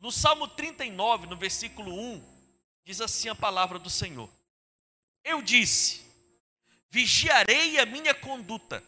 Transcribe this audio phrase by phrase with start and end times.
[0.00, 2.24] No Salmo 39, no versículo 1,
[2.84, 4.30] diz assim a palavra do Senhor:
[5.24, 6.02] Eu disse:
[6.88, 8.82] Vigiarei a minha conduta,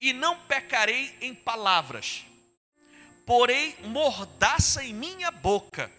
[0.00, 2.24] e não pecarei em palavras,
[3.26, 5.90] porém mordaça em minha boca,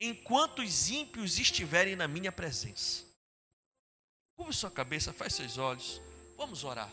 [0.00, 3.06] enquanto os ímpios estiverem na minha presença.
[4.34, 6.00] Curva sua cabeça, faz seus olhos,
[6.36, 6.92] vamos orar.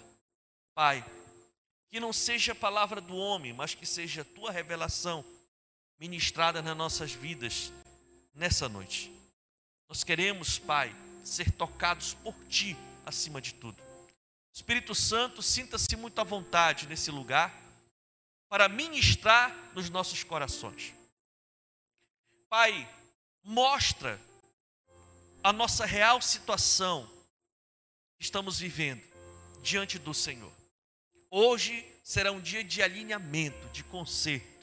[0.75, 1.03] Pai,
[1.89, 5.25] que não seja a palavra do homem, mas que seja a tua revelação
[5.99, 7.71] ministrada nas nossas vidas
[8.33, 9.11] nessa noite.
[9.87, 13.81] Nós queremos, Pai, ser tocados por Ti acima de tudo.
[14.53, 17.53] Espírito Santo, sinta-se muito à vontade nesse lugar
[18.47, 20.93] para ministrar nos nossos corações.
[22.49, 22.87] Pai,
[23.43, 24.19] mostra
[25.43, 27.05] a nossa real situação
[28.17, 29.03] que estamos vivendo
[29.61, 30.51] diante do Senhor.
[31.29, 34.54] Hoje será um dia de alinhamento, de conserto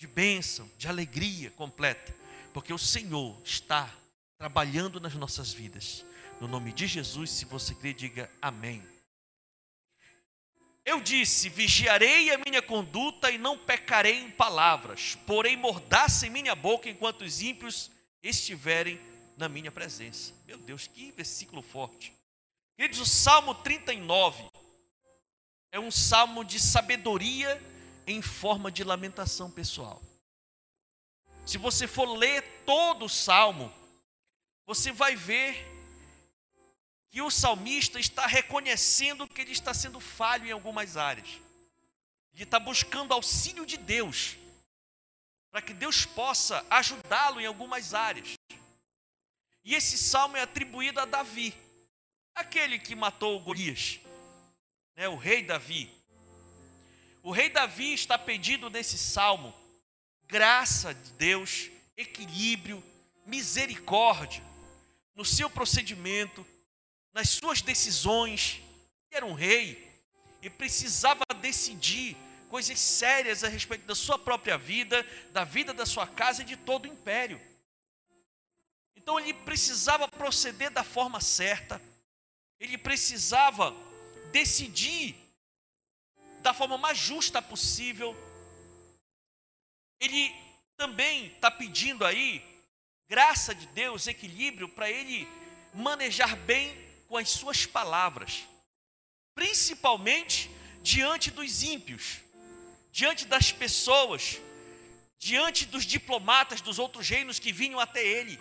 [0.00, 2.16] de bênção, de alegria completa,
[2.54, 3.94] porque o Senhor está
[4.38, 6.06] trabalhando nas nossas vidas.
[6.40, 8.82] No nome de Jesus, se você crê, diga amém.
[10.86, 16.54] Eu disse: vigiarei a minha conduta e não pecarei em palavras, porém mordaça em minha
[16.54, 17.90] boca enquanto os ímpios
[18.22, 18.98] estiverem
[19.36, 20.32] na minha presença.
[20.46, 22.10] Meu Deus, que versículo forte.
[22.74, 24.44] Queridos, o Salmo 39
[25.70, 27.62] é um salmo de sabedoria
[28.10, 30.02] em forma de lamentação pessoal.
[31.46, 33.72] Se você for ler todo o salmo,
[34.66, 35.66] você vai ver
[37.10, 41.28] que o salmista está reconhecendo que ele está sendo falho em algumas áreas.
[42.32, 44.36] Ele está buscando auxílio de Deus,
[45.50, 48.34] para que Deus possa ajudá-lo em algumas áreas.
[49.64, 51.52] E esse salmo é atribuído a Davi,
[52.34, 53.98] aquele que matou Golias,
[54.94, 55.99] né, o rei Davi.
[57.22, 59.54] O rei Davi está pedindo nesse salmo
[60.26, 62.82] graça de Deus, equilíbrio,
[63.26, 64.42] misericórdia
[65.14, 66.46] no seu procedimento,
[67.12, 68.62] nas suas decisões.
[69.10, 69.90] Ele era um rei
[70.40, 72.16] e precisava decidir
[72.48, 76.56] coisas sérias a respeito da sua própria vida, da vida da sua casa e de
[76.56, 77.40] todo o império.
[78.96, 81.82] Então ele precisava proceder da forma certa,
[82.58, 83.74] ele precisava
[84.32, 85.16] decidir
[86.40, 88.16] da forma mais justa possível.
[90.00, 90.34] Ele
[90.76, 92.42] também está pedindo aí
[93.08, 95.28] graça de Deus, equilíbrio para ele
[95.74, 98.46] manejar bem com as suas palavras,
[99.34, 100.50] principalmente
[100.82, 102.20] diante dos ímpios,
[102.92, 104.40] diante das pessoas,
[105.18, 108.40] diante dos diplomatas dos outros reinos que vinham até ele,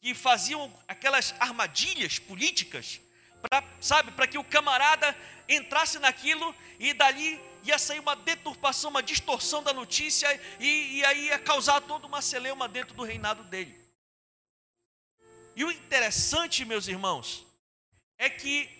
[0.00, 3.00] que faziam aquelas armadilhas políticas
[3.42, 5.16] para, sabe, para que o camarada
[5.48, 10.28] entrasse naquilo e dali ia sair uma deturpação, uma distorção da notícia
[10.58, 13.78] e, e aí ia causar toda uma celeuma dentro do reinado dele.
[15.54, 17.44] E o interessante, meus irmãos,
[18.16, 18.78] é que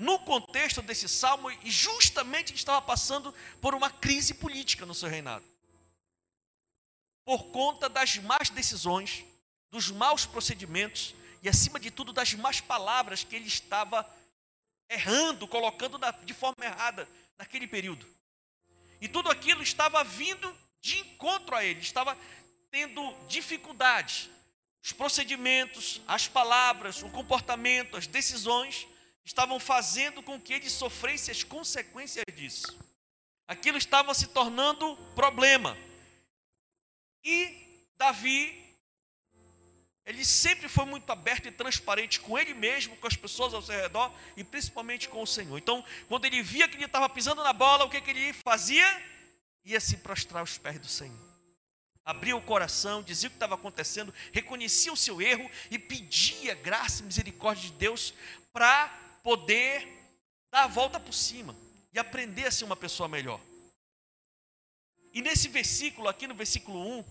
[0.00, 5.44] no contexto desse salmo, justamente estava passando por uma crise política no seu reinado.
[7.22, 9.24] Por conta das más decisões,
[9.70, 14.08] dos maus procedimentos e, acima de tudo, das más palavras que ele estava
[14.88, 17.08] errando, colocando na, de forma errada
[17.38, 18.06] naquele período.
[19.00, 22.16] E tudo aquilo estava vindo de encontro a ele, estava
[22.70, 24.28] tendo dificuldades.
[24.82, 28.86] Os procedimentos, as palavras, o comportamento, as decisões
[29.24, 32.78] estavam fazendo com que ele sofresse as consequências disso.
[33.46, 35.76] Aquilo estava se tornando problema.
[37.24, 38.69] E Davi
[40.10, 43.80] ele sempre foi muito aberto e transparente com ele mesmo, com as pessoas ao seu
[43.80, 45.56] redor e principalmente com o Senhor.
[45.56, 48.84] Então, quando ele via que ele estava pisando na bola, o que, que ele fazia?
[49.64, 51.16] Ia se prostrar aos pés do Senhor.
[52.04, 57.02] Abria o coração, dizia o que estava acontecendo, reconhecia o seu erro e pedia graça
[57.02, 58.12] e misericórdia de Deus
[58.52, 58.88] para
[59.22, 59.86] poder
[60.50, 61.56] dar a volta por cima
[61.92, 63.40] e aprender a ser uma pessoa melhor.
[65.12, 67.04] E nesse versículo, aqui no versículo 1,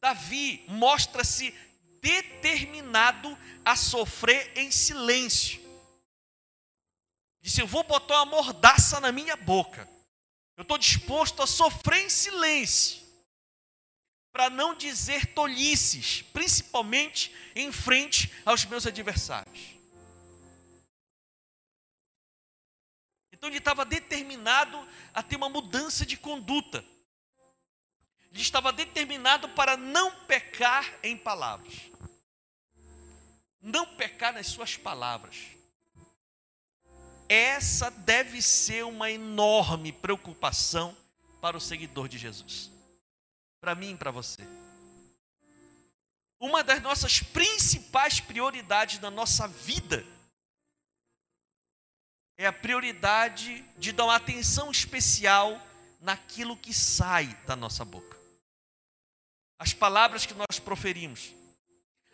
[0.00, 1.52] Davi mostra-se
[2.02, 5.62] determinado a sofrer em silêncio.
[7.40, 9.88] Disse: Eu vou botar uma mordaça na minha boca.
[10.56, 13.00] Eu estou disposto a sofrer em silêncio.
[14.32, 19.76] Para não dizer tolices, principalmente em frente aos meus adversários.
[23.30, 26.84] Então ele estava determinado a ter uma mudança de conduta.
[28.30, 31.91] Ele estava determinado para não pecar em palavras
[33.62, 35.36] não pecar nas suas palavras.
[37.28, 40.96] Essa deve ser uma enorme preocupação
[41.40, 42.70] para o seguidor de Jesus.
[43.60, 44.42] Para mim e para você.
[46.40, 50.04] uma das nossas principais prioridades na nossa vida
[52.36, 55.60] é a prioridade de dar uma atenção especial
[56.00, 58.18] naquilo que sai da nossa boca.
[59.56, 61.32] As palavras que nós proferimos,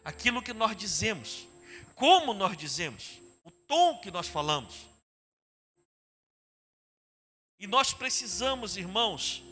[0.09, 1.47] aquilo que nós dizemos,
[1.95, 4.89] como nós dizemos, o tom que nós falamos.
[7.59, 9.43] E nós precisamos, irmãos,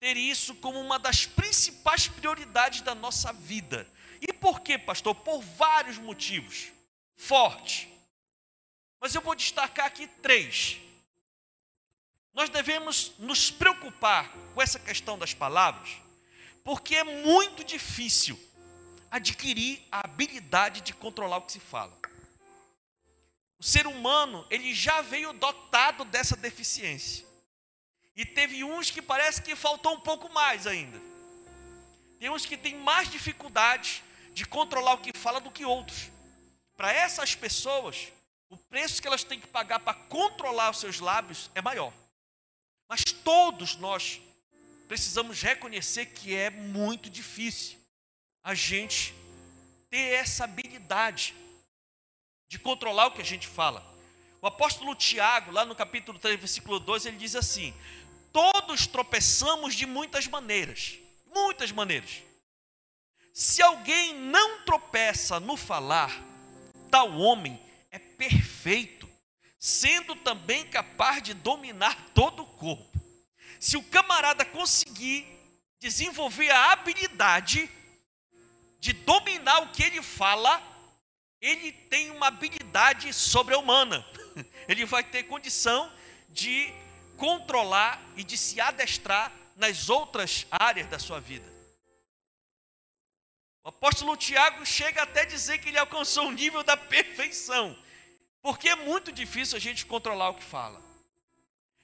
[0.00, 3.88] ter isso como uma das principais prioridades da nossa vida.
[4.20, 5.14] E por quê, pastor?
[5.14, 6.72] Por vários motivos.
[7.14, 7.88] Forte.
[9.00, 10.78] Mas eu vou destacar aqui três.
[12.34, 15.90] Nós devemos nos preocupar com essa questão das palavras,
[16.64, 18.36] porque é muito difícil
[19.10, 21.98] adquirir a habilidade de controlar o que se fala.
[23.58, 27.26] O ser humano, ele já veio dotado dessa deficiência.
[28.16, 31.00] E teve uns que parece que faltou um pouco mais ainda.
[32.18, 34.02] Tem uns que têm mais dificuldade
[34.32, 36.10] de controlar o que fala do que outros.
[36.76, 38.12] Para essas pessoas,
[38.48, 41.92] o preço que elas têm que pagar para controlar os seus lábios é maior.
[42.88, 44.20] Mas todos nós
[44.88, 47.79] precisamos reconhecer que é muito difícil
[48.42, 49.14] a gente
[49.88, 51.34] ter essa habilidade
[52.48, 53.84] de controlar o que a gente fala.
[54.42, 57.74] O apóstolo Tiago, lá no capítulo 3, versículo 2, ele diz assim:
[58.32, 60.98] Todos tropeçamos de muitas maneiras,
[61.32, 62.22] muitas maneiras.
[63.32, 66.22] Se alguém não tropeça no falar,
[66.90, 67.60] tal homem
[67.90, 69.08] é perfeito,
[69.58, 73.00] sendo também capaz de dominar todo o corpo.
[73.58, 75.26] Se o camarada conseguir
[75.78, 77.70] desenvolver a habilidade
[78.80, 80.60] de dominar o que ele fala,
[81.40, 84.04] ele tem uma habilidade sobre-humana.
[84.68, 85.90] Ele vai ter condição
[86.28, 86.72] de
[87.16, 91.50] controlar e de se adestrar nas outras áreas da sua vida.
[93.64, 97.76] O apóstolo Tiago chega até a dizer que ele alcançou o nível da perfeição,
[98.40, 100.80] porque é muito difícil a gente controlar o que fala.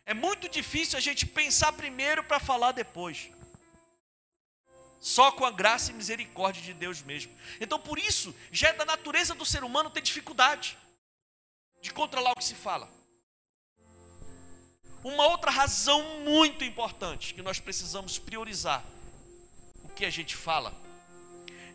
[0.07, 3.29] É muito difícil a gente pensar primeiro para falar depois.
[5.01, 7.33] Só com a graça e misericórdia de Deus mesmo.
[7.61, 10.77] Então, por isso, já é da natureza do ser humano ter dificuldade
[11.81, 12.91] de controlar o que se fala.
[15.05, 18.85] Uma outra razão muito importante que nós precisamos priorizar
[19.85, 20.75] o que a gente fala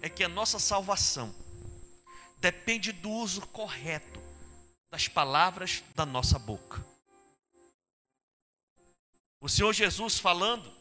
[0.02, 1.34] é que a nossa salvação
[2.40, 4.20] depende do uso correto
[4.92, 6.86] das palavras da nossa boca.
[9.40, 10.72] O Senhor Jesus falando,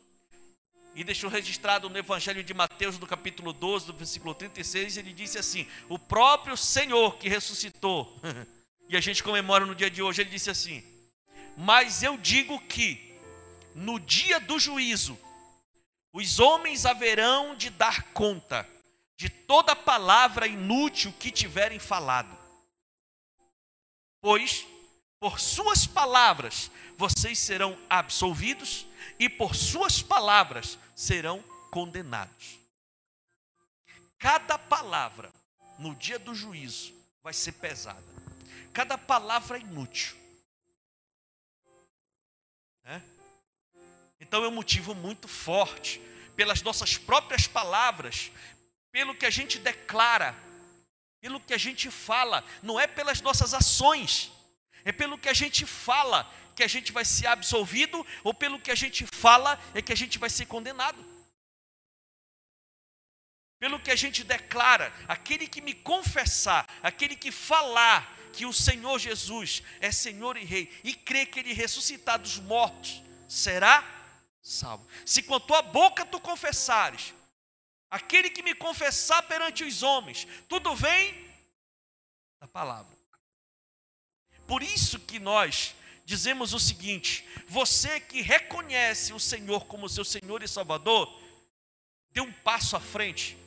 [0.95, 5.39] e deixou registrado no Evangelho de Mateus, no capítulo 12, do versículo 36, ele disse
[5.39, 8.21] assim: O próprio Senhor que ressuscitou,
[8.89, 10.83] e a gente comemora no dia de hoje, ele disse assim:
[11.57, 13.15] mas eu digo que,
[13.75, 15.19] no dia do juízo,
[16.13, 18.67] os homens haverão de dar conta
[19.17, 22.35] de toda palavra inútil que tiverem falado.
[24.23, 24.67] Pois,
[25.19, 28.87] por suas palavras, vocês serão absolvidos,
[29.21, 32.59] e por suas palavras serão condenados.
[34.19, 35.31] Cada palavra
[35.79, 38.03] no dia do juízo vai ser pesada.
[38.73, 40.17] Cada palavra é inútil.
[42.85, 43.03] É?
[44.19, 46.01] Então é um motivo muito forte,
[46.35, 48.33] pelas nossas próprias palavras,
[48.91, 50.35] pelo que a gente declara,
[51.21, 54.33] pelo que a gente fala, não é pelas nossas ações,
[54.83, 58.71] é pelo que a gente fala que a gente vai ser absolvido, ou pelo que
[58.71, 61.03] a gente fala é que a gente vai ser condenado.
[63.59, 68.99] Pelo que a gente declara, aquele que me confessar, aquele que falar que o Senhor
[68.99, 73.83] Jesus é Senhor e Rei e crê que Ele ressuscitar dos mortos, será
[74.43, 74.87] salvo.
[75.07, 77.15] Se com a tua boca tu confessares,
[77.91, 81.27] aquele que me confessar perante os homens, tudo vem
[82.39, 82.95] da palavra.
[84.47, 85.75] Por isso que nós
[86.11, 91.09] dizemos o seguinte: você que reconhece o Senhor como seu Senhor e Salvador,
[92.11, 93.39] dê um passo à frente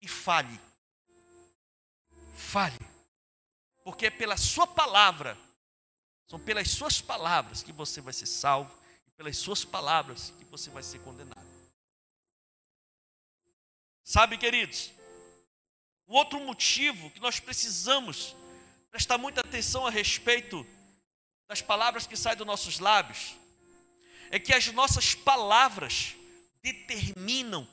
[0.00, 0.60] e fale.
[2.34, 2.76] Fale.
[3.84, 5.38] Porque é pela sua palavra,
[6.26, 8.76] são pelas suas palavras que você vai ser salvo,
[9.06, 11.40] e pelas suas palavras que você vai ser condenado.
[14.02, 14.90] Sabe, queridos,
[16.04, 18.34] o outro motivo que nós precisamos
[18.90, 20.66] prestar muita atenção a respeito
[21.52, 23.36] das palavras que saem dos nossos lábios
[24.30, 26.16] é que as nossas palavras
[26.62, 27.68] determinam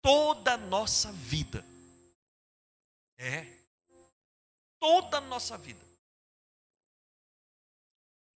[0.00, 1.64] toda a nossa vida.
[3.16, 3.46] É
[4.80, 5.80] toda a nossa vida.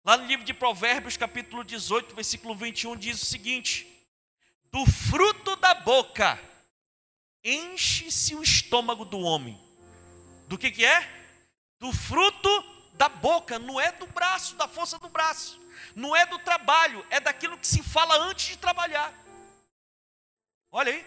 [0.04, 3.88] Lá no livro de Provérbios, capítulo 18, versículo 21, diz o seguinte:
[4.66, 6.38] Do fruto da boca
[7.42, 9.58] enche-se o estômago do homem.
[10.50, 11.10] Do que, que é?
[11.80, 15.60] Do fruto da boca, não é do braço, da força do braço.
[15.96, 19.14] Não é do trabalho, é daquilo que se fala antes de trabalhar.
[20.72, 21.06] Olha aí.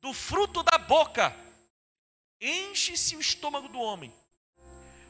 [0.00, 1.36] Do fruto da boca,
[2.40, 4.12] enche-se o estômago do homem.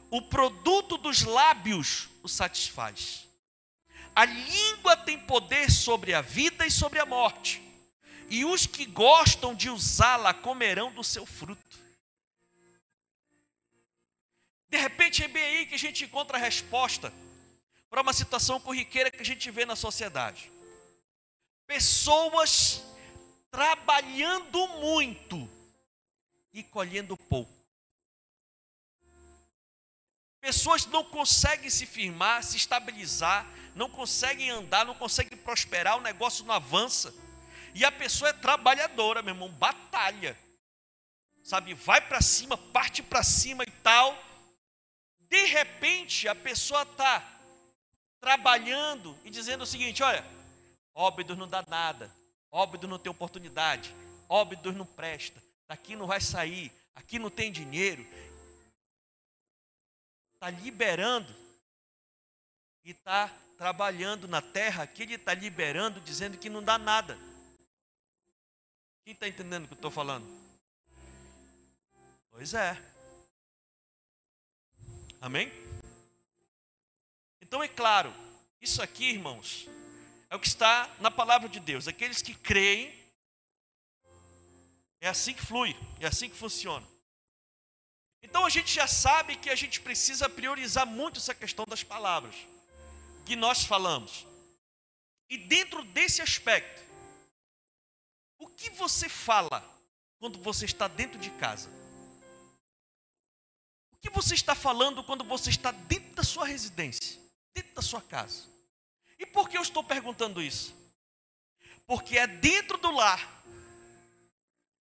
[0.09, 3.27] O produto dos lábios o satisfaz.
[4.15, 7.61] A língua tem poder sobre a vida e sobre a morte,
[8.29, 11.60] e os que gostam de usá-la comerão do seu fruto.
[14.71, 17.13] De repente é bem aí que a gente encontra a resposta
[17.89, 20.49] para uma situação corriqueira que a gente vê na sociedade.
[21.67, 22.81] Pessoas
[23.51, 25.49] trabalhando muito
[26.53, 27.51] e colhendo pouco.
[30.39, 36.45] Pessoas não conseguem se firmar, se estabilizar, não conseguem andar, não conseguem prosperar, o negócio
[36.45, 37.13] não avança.
[37.75, 40.37] E a pessoa é trabalhadora, meu irmão, batalha.
[41.43, 44.30] Sabe, vai para cima, parte para cima e tal.
[45.31, 47.25] De repente, a pessoa está
[48.19, 50.25] trabalhando e dizendo o seguinte: olha,
[50.93, 52.13] óbidos não dá nada,
[52.51, 53.95] óbidos não tem oportunidade,
[54.27, 58.05] óbidos não presta, daqui não vai sair, aqui não tem dinheiro.
[60.33, 61.33] Está liberando
[62.83, 67.17] e está trabalhando na terra que ele está liberando, dizendo que não dá nada.
[69.05, 70.27] Quem está entendendo o que eu estou falando?
[72.31, 72.90] Pois é.
[75.21, 75.51] Amém?
[77.39, 78.11] Então é claro,
[78.59, 79.67] isso aqui, irmãos,
[80.31, 81.87] é o que está na palavra de Deus.
[81.87, 82.91] Aqueles que creem,
[84.99, 86.87] é assim que flui, é assim que funciona.
[88.23, 92.35] Então a gente já sabe que a gente precisa priorizar muito essa questão das palavras
[93.23, 94.25] que nós falamos.
[95.29, 96.81] E dentro desse aspecto,
[98.39, 99.63] o que você fala
[100.17, 101.80] quando você está dentro de casa?
[104.01, 107.19] Que você está falando quando você está dentro da sua residência,
[107.53, 108.49] dentro da sua casa?
[109.19, 110.75] E por que eu estou perguntando isso?
[111.85, 113.43] Porque é dentro do lar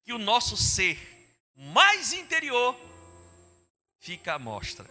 [0.02, 0.98] que o nosso ser
[1.54, 2.74] mais interior
[3.98, 4.88] fica à mostra.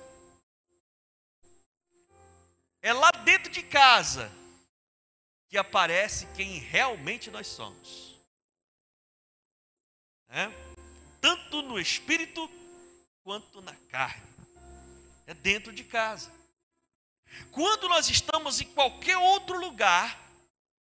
[2.81, 4.31] É lá dentro de casa
[5.47, 8.15] que aparece quem realmente nós somos.
[10.29, 10.47] É?
[11.19, 12.47] Tanto no espírito
[13.29, 14.25] quanto na carne.
[15.27, 16.31] É dentro de casa.
[17.51, 20.19] Quando nós estamos em qualquer outro lugar,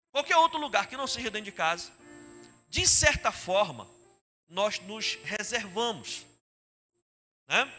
[0.09, 1.91] qualquer outro lugar que não seja dentro de casa,
[2.69, 3.89] de certa forma,
[4.47, 6.25] nós nos reservamos.
[7.45, 7.69] Né?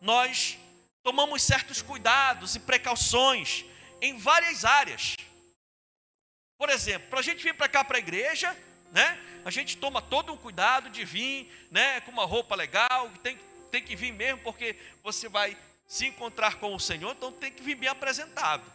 [0.00, 0.58] Nós
[1.04, 3.64] tomamos certos cuidados e precauções
[4.00, 5.14] em várias áreas.
[6.58, 8.52] Por exemplo, para a gente vir para cá para a igreja,
[8.90, 9.16] né?
[9.44, 12.00] A gente toma todo um cuidado de vir, né?
[12.00, 13.38] Com uma roupa legal, tem,
[13.72, 17.62] tem que vir mesmo, porque você vai se encontrar com o Senhor, então tem que
[17.62, 18.70] vir bem apresentado.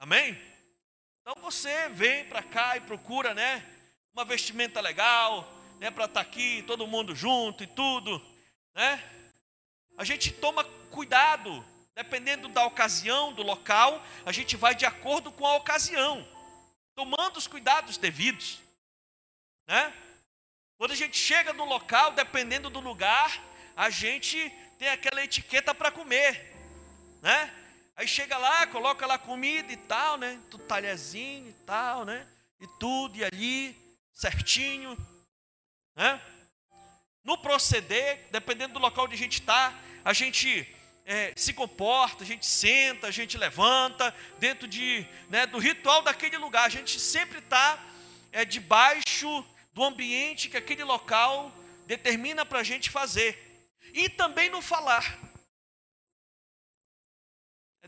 [0.00, 0.36] Amém?
[1.20, 3.64] Então você vem para cá e procura, né?
[4.12, 5.92] Uma vestimenta legal, né?
[5.92, 8.20] Para estar tá aqui, todo mundo junto e tudo,
[8.74, 9.00] né?
[9.96, 11.64] A gente toma cuidado,
[11.94, 16.26] dependendo da ocasião, do local, a gente vai de acordo com a ocasião,
[16.96, 18.58] tomando os cuidados devidos,
[19.68, 19.94] né?
[20.76, 23.40] Quando a gente chega no local, dependendo do lugar,
[23.76, 26.54] a gente tem aquela etiqueta para comer,
[27.20, 27.52] né?
[27.94, 30.40] Aí chega lá, coloca lá comida e tal, né?
[30.66, 32.26] Talherzinho e tal, né?
[32.58, 33.76] E tudo, e ali,
[34.12, 34.96] certinho,
[35.94, 36.20] né?
[37.22, 40.66] No proceder, dependendo do local onde a gente está, a gente
[41.04, 46.36] é, se comporta, a gente senta, a gente levanta, dentro de, né, do ritual daquele
[46.38, 46.64] lugar.
[46.64, 47.78] A gente sempre está
[48.32, 51.52] é, debaixo do ambiente que aquele local
[51.86, 53.45] determina para a gente fazer.
[53.96, 55.18] E também no falar.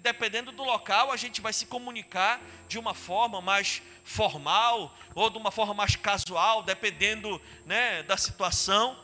[0.01, 5.37] Dependendo do local, a gente vai se comunicar de uma forma mais formal ou de
[5.37, 8.99] uma forma mais casual, dependendo né, da situação.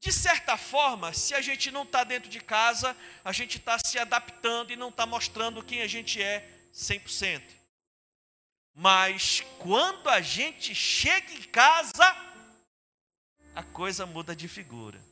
[0.00, 3.98] De certa forma, se a gente não está dentro de casa, a gente está se
[3.98, 7.42] adaptando e não está mostrando quem a gente é 100%.
[8.74, 12.06] Mas quando a gente chega em casa,
[13.54, 15.07] a coisa muda de figura.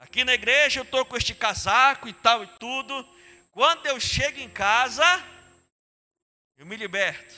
[0.00, 3.06] Aqui na igreja eu estou com este casaco e tal e tudo.
[3.52, 5.04] Quando eu chego em casa,
[6.56, 7.34] eu me liberto.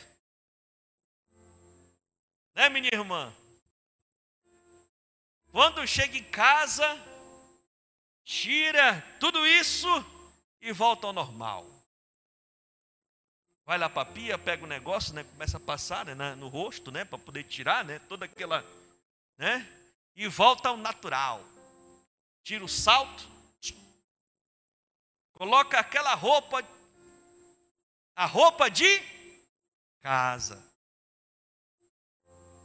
[2.55, 3.35] Né, minha irmã?
[5.51, 6.99] Quando chega em casa,
[8.25, 9.89] tira tudo isso
[10.61, 11.67] e volta ao normal.
[13.67, 16.91] Vai lá para a pia, pega o negócio, né, começa a passar né, no rosto,
[16.91, 18.65] né, para poder tirar, né, toda aquela
[19.37, 19.67] né?
[20.15, 21.45] E volta ao natural.
[22.43, 23.31] Tira o salto,
[25.33, 26.65] coloca aquela roupa,
[28.17, 29.01] a roupa de
[30.01, 30.63] casa.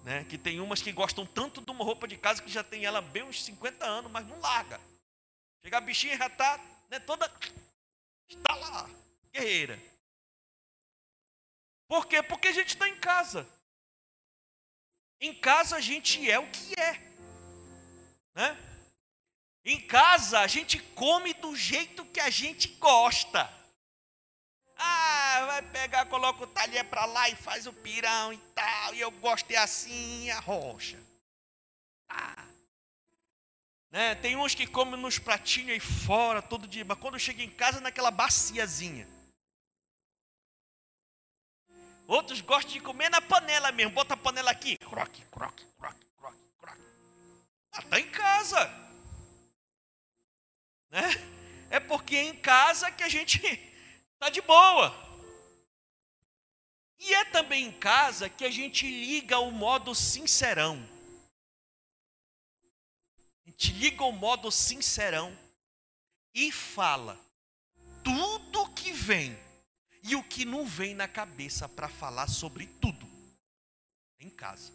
[0.03, 0.23] Né?
[0.25, 3.01] Que tem umas que gostam tanto de uma roupa de casa que já tem ela
[3.01, 4.79] bem uns 50 anos, mas não larga.
[5.61, 6.57] Chega a bichinha já está
[6.89, 7.31] né, toda.
[8.29, 8.89] Está lá,
[9.31, 9.79] guerreira.
[11.87, 12.21] Por quê?
[12.21, 13.47] Porque a gente está em casa.
[15.19, 16.93] Em casa a gente é o que é.
[18.33, 18.76] Né?
[19.69, 23.53] Em casa a gente come do jeito que a gente gosta.
[24.77, 28.95] Ah, vai pegar, coloca o talher para lá e faz o pirão e tal.
[28.95, 30.97] E eu gosto de assim, a rocha.
[32.07, 32.45] Ah.
[33.91, 34.15] Né?
[34.15, 37.81] Tem uns que comem nos pratinhos aí fora todo dia, mas quando chega em casa
[37.81, 39.05] naquela baciazinha.
[42.07, 43.91] Outros gostam de comer na panela mesmo.
[43.91, 44.77] Bota a panela aqui.
[44.77, 46.81] Croque, croque, croque, croque, croque.
[47.73, 48.86] Ah, tá em casa.
[50.89, 51.09] Né?
[51.69, 53.39] É porque em casa que a gente
[54.19, 54.93] tá de boa.
[56.99, 60.77] E é também em casa que a gente liga o modo sincerão.
[63.45, 65.37] A gente liga o modo sincerão
[66.33, 67.19] e fala
[68.03, 69.37] tudo que vem
[70.03, 73.07] e o que não vem na cabeça para falar sobre tudo.
[74.19, 74.73] Em casa.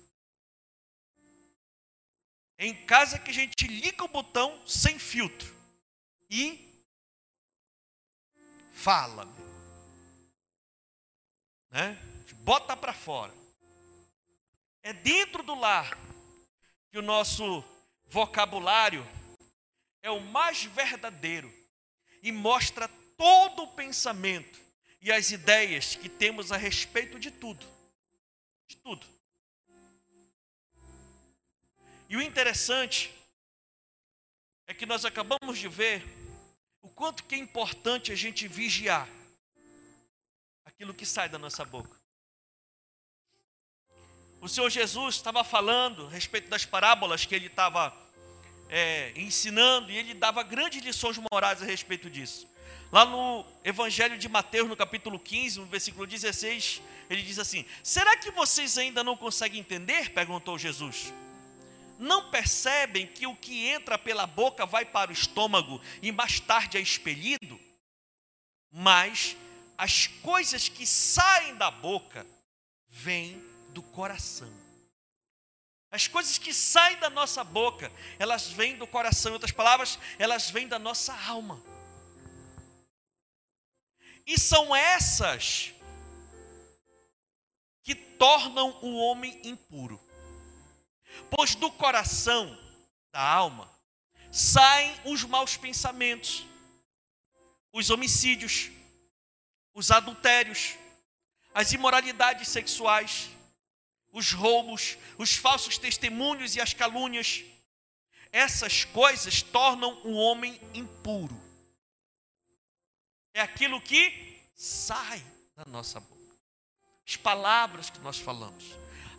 [2.57, 5.62] É em casa que a gente liga o botão sem filtro
[6.33, 6.67] e
[8.73, 9.27] fala.
[11.71, 11.99] Né?
[12.39, 13.35] Bota para fora.
[14.83, 15.97] É dentro do lar
[16.91, 17.63] que o nosso
[18.07, 19.07] vocabulário
[20.01, 21.53] é o mais verdadeiro
[22.23, 24.59] e mostra todo o pensamento
[25.03, 27.67] e as ideias que temos a respeito de tudo.
[28.67, 29.07] De tudo.
[32.09, 33.13] E o interessante
[34.67, 36.22] é que nós acabamos de ver
[36.95, 39.09] quanto que é importante a gente vigiar
[40.65, 41.97] aquilo que sai da nossa boca.
[44.41, 47.97] O Senhor Jesus estava falando a respeito das parábolas que ele estava
[48.69, 52.49] é, ensinando e ele dava grandes lições morais a respeito disso.
[52.91, 58.17] Lá no Evangelho de Mateus, no capítulo 15, no versículo 16, ele diz assim: Será
[58.17, 60.11] que vocês ainda não conseguem entender?
[60.11, 61.13] perguntou Jesus.
[62.03, 66.77] Não percebem que o que entra pela boca vai para o estômago e mais tarde
[66.77, 67.61] é expelido?
[68.73, 69.37] Mas
[69.79, 72.27] as coisas que saem da boca
[72.89, 74.53] vêm do coração.
[75.93, 79.31] As coisas que saem da nossa boca, elas vêm do coração.
[79.31, 81.63] Em outras palavras, elas vêm da nossa alma.
[84.27, 85.73] E são essas
[87.85, 90.01] que tornam o homem impuro.
[91.31, 92.59] Pois do coração,
[93.13, 93.71] da alma,
[94.31, 96.47] saem os maus pensamentos,
[97.73, 98.71] os homicídios,
[99.75, 100.75] os adultérios,
[101.55, 103.31] as imoralidades sexuais,
[104.11, 107.43] os roubos, os falsos testemunhos e as calúnias.
[108.31, 111.53] Essas coisas tornam o homem impuro
[113.35, 115.23] é aquilo que sai
[115.57, 116.13] da nossa boca.
[117.07, 118.65] As palavras que nós falamos.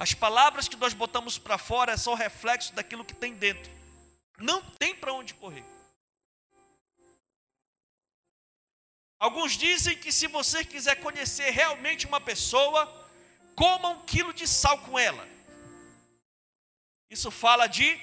[0.04, 3.72] As palavras que nós botamos para fora são reflexo daquilo que tem dentro.
[4.38, 5.63] Não tem para onde correr.
[9.18, 12.86] Alguns dizem que se você quiser conhecer realmente uma pessoa,
[13.56, 15.26] coma um quilo de sal com ela.
[17.10, 17.98] Isso fala de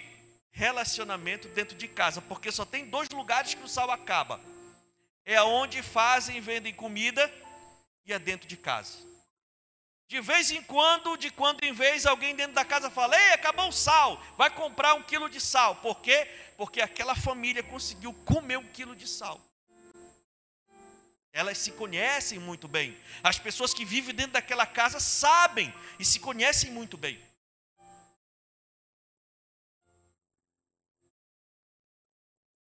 [0.50, 4.40] relacionamento dentro de casa, porque só tem dois lugares que o sal acaba:
[5.22, 7.30] é onde fazem e vendem comida
[8.06, 9.09] e é dentro de casa.
[10.10, 13.68] De vez em quando, de quando em vez, alguém dentro da casa fala: Ei, acabou
[13.68, 15.76] o sal, vai comprar um quilo de sal.
[15.76, 16.28] Por quê?
[16.56, 19.40] Porque aquela família conseguiu comer um quilo de sal.
[21.32, 23.00] Elas se conhecem muito bem.
[23.22, 27.16] As pessoas que vivem dentro daquela casa sabem e se conhecem muito bem.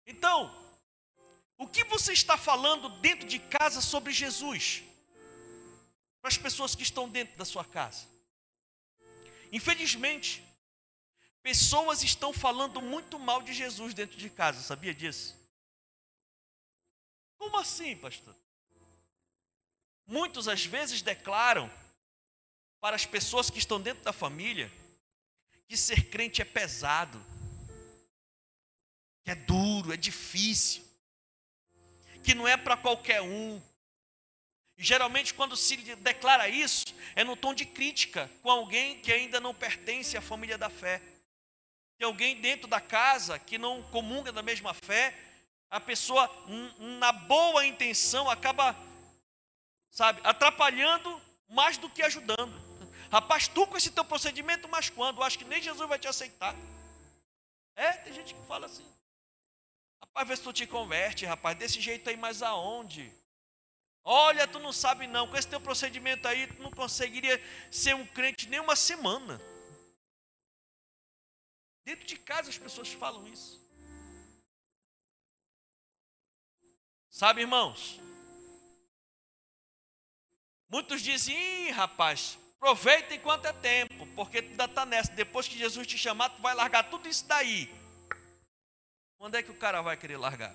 [0.07, 0.57] Então,
[1.59, 4.85] o que você está falando dentro de casa sobre Jesus?
[6.22, 8.06] Para as pessoas que estão dentro da sua casa.
[9.52, 10.42] Infelizmente,
[11.42, 15.37] pessoas estão falando muito mal de Jesus dentro de casa, sabia disso?
[17.37, 18.35] Como assim, pastor?
[20.06, 21.70] Muitos às vezes declaram
[22.80, 24.72] para as pessoas que estão dentro da família
[25.68, 27.22] que ser crente é pesado,
[29.24, 30.92] que é duro, é difícil
[32.22, 33.61] que não é para qualquer um.
[34.83, 39.55] Geralmente, quando se declara isso, é no tom de crítica com alguém que ainda não
[39.55, 41.01] pertence à família da fé.
[41.97, 45.16] Tem alguém dentro da casa que não comunga da mesma fé,
[45.71, 46.29] a pessoa,
[46.99, 48.77] na boa intenção, acaba,
[49.88, 52.53] sabe, atrapalhando mais do que ajudando.
[53.09, 55.18] Rapaz, tu com esse teu procedimento, mas quando?
[55.18, 56.57] Eu acho que nem Jesus vai te aceitar.
[57.77, 58.87] É, tem gente que fala assim.
[60.01, 63.21] Rapaz, vê se tu te converte, rapaz, desse jeito aí, mas aonde?
[64.05, 68.07] Olha, tu não sabe não, com esse teu procedimento aí, tu não conseguiria ser um
[68.07, 69.41] crente nem uma semana.
[71.85, 73.61] Dentro de casa as pessoas falam isso.
[77.11, 78.01] Sabe, irmãos?
[80.69, 85.12] Muitos dizem, rapaz, aproveita enquanto é tempo, porque tu ainda está nessa.
[85.12, 87.71] Depois que Jesus te chamar, tu vai largar tudo isso daí.
[89.19, 90.55] Quando é que o cara vai querer largar?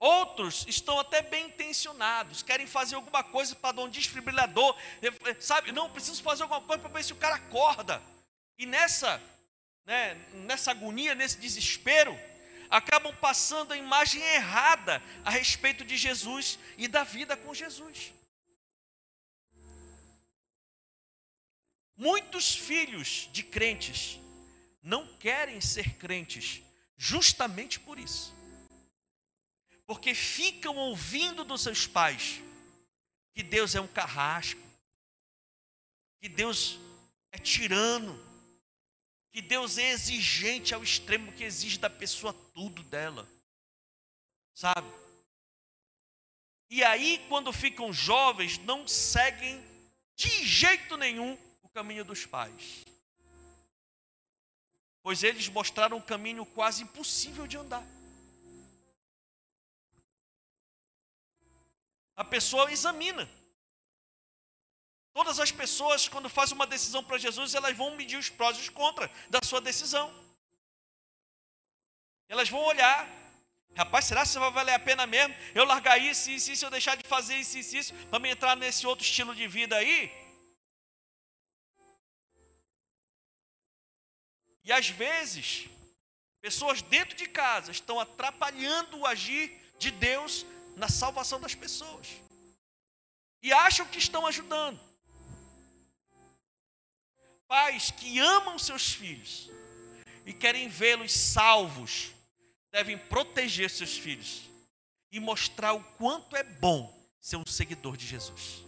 [0.00, 4.76] Outros estão até bem intencionados, querem fazer alguma coisa para dar um desfibrilador,
[5.40, 5.72] sabe?
[5.72, 8.00] Não, preciso fazer alguma coisa para ver se o cara acorda.
[8.56, 9.20] E nessa,
[9.84, 12.16] né, nessa agonia, nesse desespero,
[12.70, 18.12] acabam passando a imagem errada a respeito de Jesus e da vida com Jesus.
[21.96, 24.20] Muitos filhos de crentes
[24.80, 26.62] não querem ser crentes
[26.96, 28.37] justamente por isso.
[29.88, 32.42] Porque ficam ouvindo dos seus pais
[33.34, 34.60] que Deus é um carrasco,
[36.20, 36.78] que Deus
[37.32, 38.14] é tirano,
[39.32, 43.26] que Deus é exigente ao extremo que exige da pessoa tudo dela.
[44.52, 44.92] Sabe?
[46.68, 49.64] E aí, quando ficam jovens, não seguem
[50.14, 52.84] de jeito nenhum o caminho dos pais.
[55.02, 57.97] Pois eles mostraram um caminho quase impossível de andar.
[62.18, 63.30] A pessoa examina.
[65.12, 68.60] Todas as pessoas, quando fazem uma decisão para Jesus, elas vão medir os prós e
[68.62, 70.12] os contras da sua decisão.
[72.28, 73.08] Elas vão olhar.
[73.76, 76.96] Rapaz, será que vai valer a pena mesmo eu largar isso, isso, isso, eu deixar
[76.96, 80.10] de fazer isso, isso, isso, para me entrar nesse outro estilo de vida aí?
[84.64, 85.68] E às vezes,
[86.40, 90.44] pessoas dentro de casa estão atrapalhando o agir de Deus
[90.78, 92.06] na salvação das pessoas.
[93.42, 94.80] E acham que estão ajudando.
[97.46, 99.50] Pais que amam seus filhos
[100.26, 102.12] e querem vê-los salvos,
[102.70, 104.42] devem proteger seus filhos
[105.10, 108.64] e mostrar o quanto é bom ser um seguidor de Jesus.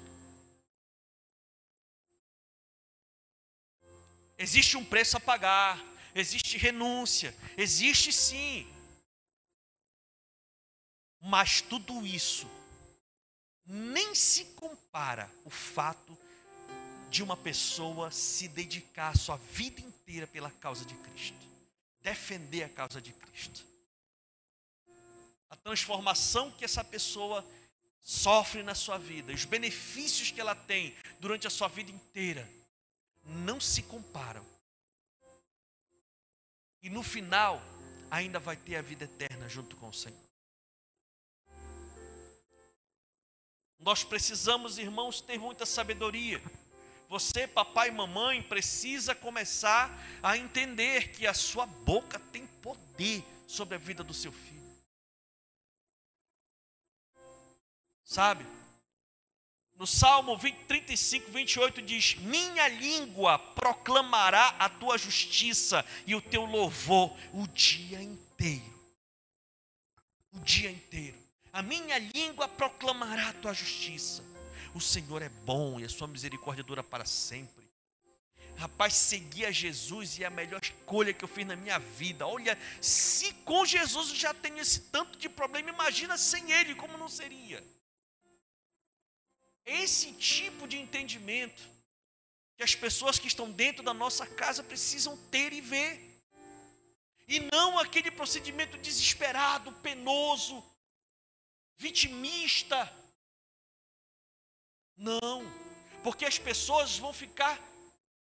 [4.39, 5.79] Existe um preço a pagar,
[6.15, 8.67] existe renúncia, existe sim.
[11.21, 12.49] Mas tudo isso
[13.67, 16.17] nem se compara o fato
[17.11, 21.47] de uma pessoa se dedicar sua vida inteira pela causa de Cristo,
[22.01, 23.67] defender a causa de Cristo.
[25.51, 27.45] A transformação que essa pessoa
[28.01, 32.49] sofre na sua vida, os benefícios que ela tem durante a sua vida inteira,
[33.25, 34.45] não se comparam.
[36.83, 37.63] E no final,
[38.11, 40.30] ainda vai ter a vida eterna junto com o Senhor.
[43.81, 46.41] Nós precisamos, irmãos, ter muita sabedoria
[47.11, 49.91] você, papai e mamãe, precisa começar
[50.23, 54.61] a entender que a sua boca tem poder sobre a vida do seu filho.
[58.05, 58.47] Sabe?
[59.75, 66.45] No Salmo 20, 35, 28 diz: Minha língua proclamará a tua justiça e o teu
[66.45, 68.81] louvor o dia inteiro.
[70.31, 71.19] O dia inteiro.
[71.53, 74.25] A minha língua proclamará a tua justiça.
[74.75, 77.69] O Senhor é bom e a sua misericórdia dura para sempre.
[78.57, 82.27] Rapaz, seguir a Jesus é a melhor escolha que eu fiz na minha vida.
[82.27, 86.99] Olha, se com Jesus eu já tenho esse tanto de problema, imagina sem Ele, como
[86.99, 87.65] não seria.
[89.65, 91.63] Esse tipo de entendimento
[92.57, 96.23] que as pessoas que estão dentro da nossa casa precisam ter e ver.
[97.27, 100.63] E não aquele procedimento desesperado, penoso,
[101.81, 102.93] vitimista,
[104.95, 105.43] não,
[106.05, 107.59] porque as pessoas vão ficar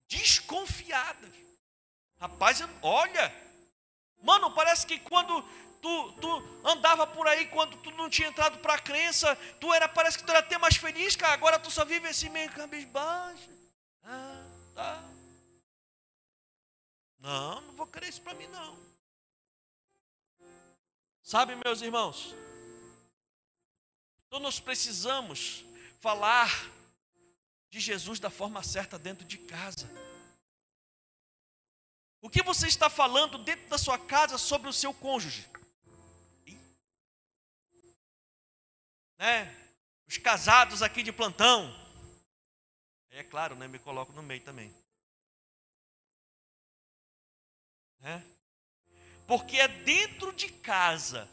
[0.08, 1.34] desconfiadas.
[2.22, 3.36] Rapaz, olha,
[4.22, 5.42] mano, parece que quando
[5.82, 6.30] tu, tu
[6.64, 10.24] andava por aí, quando tu não tinha entrado para a crença, tu era, parece que
[10.24, 11.34] tu era até mais feliz, cara.
[11.34, 13.50] Agora tu só vive assim meio cabisbaixo.
[14.04, 15.04] Ah, tá.
[17.20, 18.80] Não, não vou querer isso para mim não.
[21.22, 22.34] Sabe, meus irmãos?
[24.34, 25.64] Então nós precisamos
[26.02, 26.50] falar
[27.70, 29.88] de Jesus da forma certa dentro de casa.
[32.20, 35.48] O que você está falando dentro da sua casa sobre o seu cônjuge?
[39.20, 39.56] Né?
[40.08, 41.72] Os casados aqui de plantão.
[43.12, 43.68] É claro, né?
[43.68, 44.76] Me coloco no meio também.
[48.00, 48.26] Né?
[49.28, 51.30] Porque é dentro de casa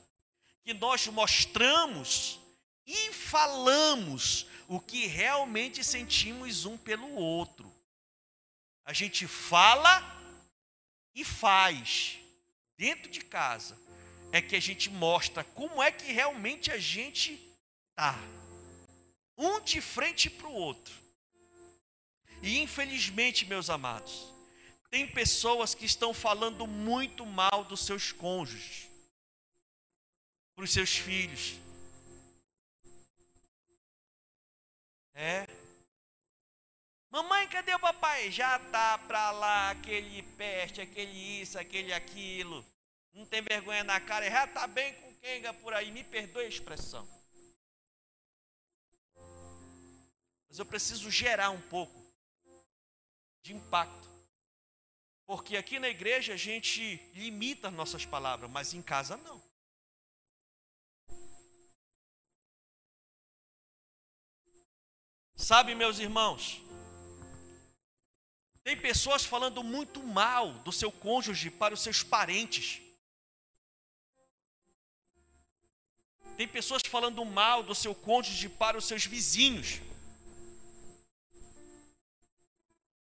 [0.63, 2.40] que nós mostramos
[2.87, 7.73] e falamos o que realmente sentimos um pelo outro.
[8.85, 10.03] A gente fala
[11.15, 12.19] e faz
[12.77, 13.79] dentro de casa
[14.33, 17.39] é que a gente mostra como é que realmente a gente
[17.95, 18.17] tá
[19.37, 20.95] um de frente para o outro.
[22.43, 24.33] E infelizmente, meus amados,
[24.91, 28.89] tem pessoas que estão falando muito mal dos seus cônjuges,
[30.55, 31.55] para os seus filhos.
[35.23, 35.45] É,
[37.11, 38.31] Mamãe, cadê o papai?
[38.31, 42.65] Já tá pra lá, aquele peste, aquele isso, aquele aquilo.
[43.13, 45.91] Não tem vergonha na cara, já tá bem com quem por aí.
[45.91, 47.07] Me perdoe a expressão.
[50.49, 52.01] Mas eu preciso gerar um pouco
[53.43, 54.09] de impacto.
[55.27, 59.50] Porque aqui na igreja a gente limita as nossas palavras, mas em casa não.
[65.41, 66.61] Sabe, meus irmãos,
[68.63, 72.83] tem pessoas falando muito mal do seu cônjuge para os seus parentes.
[76.37, 79.81] Tem pessoas falando mal do seu cônjuge para os seus vizinhos.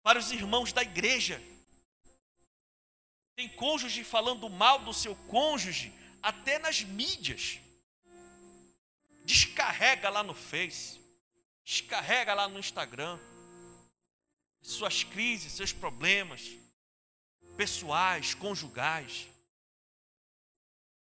[0.01, 1.43] Para os irmãos da igreja.
[3.35, 7.59] Tem cônjuge falando mal do seu cônjuge até nas mídias.
[9.25, 11.02] Descarrega lá no Face.
[11.63, 13.19] Descarrega lá no Instagram
[14.63, 16.57] suas crises, seus problemas
[17.57, 19.27] pessoais, conjugais.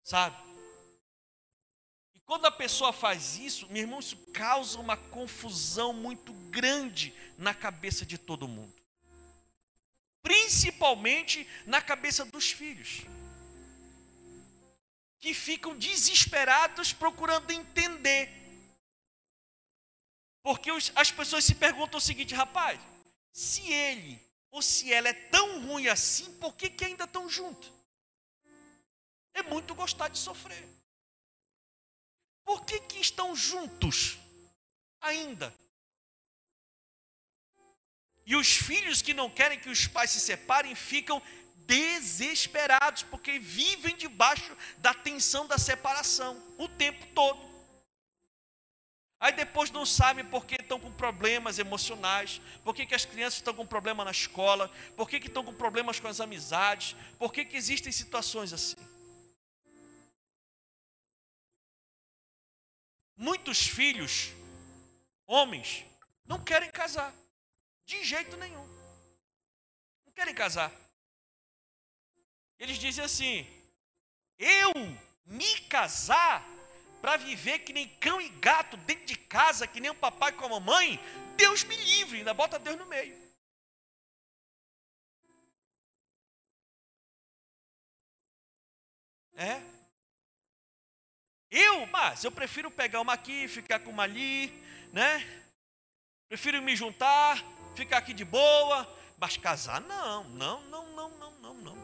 [0.03, 0.35] Sabe?
[2.13, 7.53] E quando a pessoa faz isso, meu irmão, isso causa uma confusão muito grande na
[7.53, 8.73] cabeça de todo mundo.
[10.23, 13.01] Principalmente na cabeça dos filhos.
[15.19, 18.40] Que ficam desesperados procurando entender.
[20.43, 22.79] Porque os, as pessoas se perguntam o seguinte, rapaz,
[23.31, 27.71] se ele ou se ela é tão ruim assim, por que, que ainda estão juntos?
[29.33, 30.67] É muito gostar de sofrer.
[32.43, 34.17] Por que, que estão juntos
[34.99, 35.55] ainda?
[38.25, 41.21] E os filhos que não querem que os pais se separem ficam
[41.65, 47.50] desesperados, porque vivem debaixo da tensão da separação o tempo todo.
[49.21, 53.35] Aí depois não sabem por que estão com problemas emocionais, por que, que as crianças
[53.35, 57.31] estão com problema na escola, por que, que estão com problemas com as amizades, por
[57.31, 58.75] que, que existem situações assim.
[63.15, 64.31] Muitos filhos,
[65.27, 65.85] homens,
[66.25, 67.13] não querem casar,
[67.85, 68.67] de jeito nenhum.
[70.03, 70.71] Não querem casar.
[72.57, 73.45] Eles dizem assim:
[74.39, 74.71] eu
[75.27, 76.43] me casar
[77.01, 80.45] para viver que nem cão e gato dentro de casa, que nem o papai com
[80.45, 80.99] a mamãe,
[81.35, 83.19] Deus me livre, ainda bota Deus no meio.
[89.33, 89.61] É?
[91.49, 94.47] Eu, mas eu prefiro pegar uma aqui, ficar com uma ali,
[94.93, 95.19] né?
[96.29, 97.43] Prefiro me juntar,
[97.75, 98.87] ficar aqui de boa,
[99.17, 101.77] mas casar não, não, não, não, não, não, não.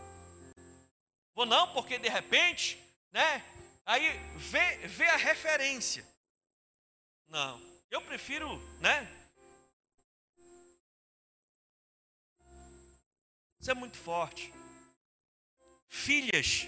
[1.34, 2.80] Vou não, porque de repente,
[3.12, 3.43] né?
[3.88, 6.06] Aí vê, vê a referência.
[7.26, 7.58] Não,
[7.89, 9.08] eu prefiro, né?
[13.58, 14.54] Isso é muito forte.
[15.88, 16.67] Filhas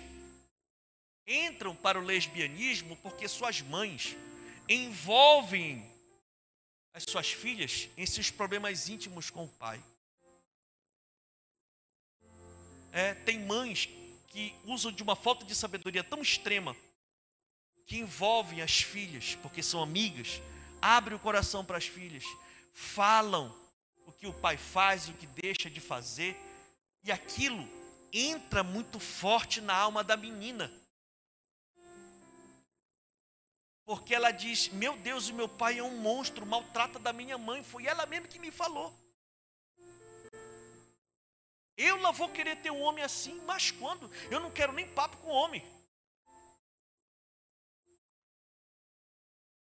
[1.28, 4.16] entram para o lesbianismo porque suas mães
[4.70, 5.86] envolvem
[6.94, 9.84] as suas filhas em seus problemas íntimos com o pai.
[12.94, 13.90] É, tem mães
[14.30, 16.78] que usam de uma falta de sabedoria tão extrema
[17.90, 20.40] que envolvem as filhas, porque são amigas,
[20.80, 22.24] abrem o coração para as filhas,
[22.72, 23.52] falam
[24.06, 26.40] o que o pai faz, o que deixa de fazer,
[27.04, 27.68] e aquilo
[28.14, 30.72] entra muito forte na alma da menina.
[33.88, 37.64] Porque ela diz: Meu Deus, o meu pai é um monstro, maltrata da minha mãe.
[37.64, 38.94] Foi ela mesma que me falou.
[41.76, 44.12] Eu não vou querer ter um homem assim, mas quando?
[44.30, 45.79] Eu não quero nem papo com homem.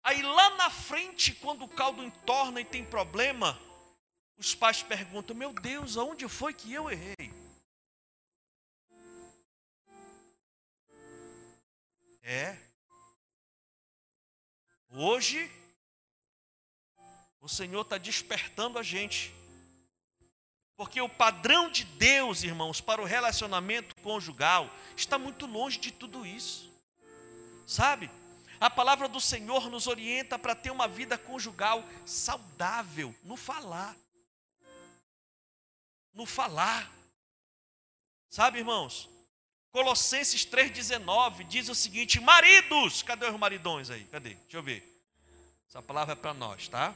[0.07, 3.59] Aí lá na frente, quando o caldo entorna e tem problema,
[4.37, 7.33] os pais perguntam: Meu Deus, aonde foi que eu errei?
[12.23, 12.57] É.
[14.89, 15.51] Hoje,
[17.41, 19.35] o Senhor está despertando a gente.
[20.77, 26.25] Porque o padrão de Deus, irmãos, para o relacionamento conjugal está muito longe de tudo
[26.25, 26.71] isso.
[27.65, 28.09] Sabe?
[28.59, 33.95] A palavra do Senhor nos orienta para ter uma vida conjugal saudável no falar.
[36.13, 36.91] No falar.
[38.29, 39.09] Sabe, irmãos?
[39.71, 44.05] Colossenses 3,19 diz o seguinte: Maridos, cadê os maridões aí?
[44.05, 44.33] Cadê?
[44.33, 44.83] Deixa eu ver.
[45.69, 46.95] Essa palavra é para nós, tá?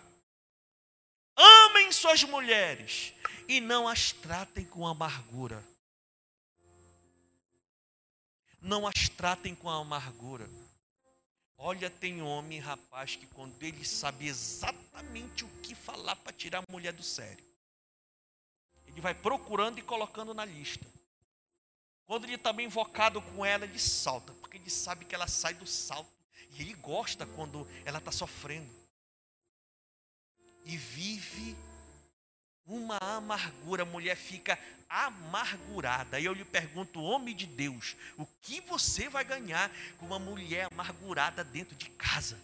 [1.35, 3.13] Amem suas mulheres
[3.47, 5.63] e não as tratem com amargura.
[8.59, 10.49] Não as tratem com amargura.
[11.63, 16.71] Olha, tem homem, rapaz, que quando ele sabe exatamente o que falar para tirar a
[16.71, 17.45] mulher do sério,
[18.87, 20.83] ele vai procurando e colocando na lista.
[22.07, 25.53] Quando ele está bem invocado com ela, ele salta, porque ele sabe que ela sai
[25.53, 26.09] do salto.
[26.49, 28.73] E ele gosta quando ela está sofrendo.
[30.65, 31.55] E vive
[32.65, 33.83] uma amargura.
[33.83, 34.57] A mulher fica
[34.89, 36.19] amargurada.
[36.19, 40.67] E eu lhe pergunto, homem de Deus, o que você vai ganhar com uma mulher
[40.71, 42.39] amargurada dentro de casa?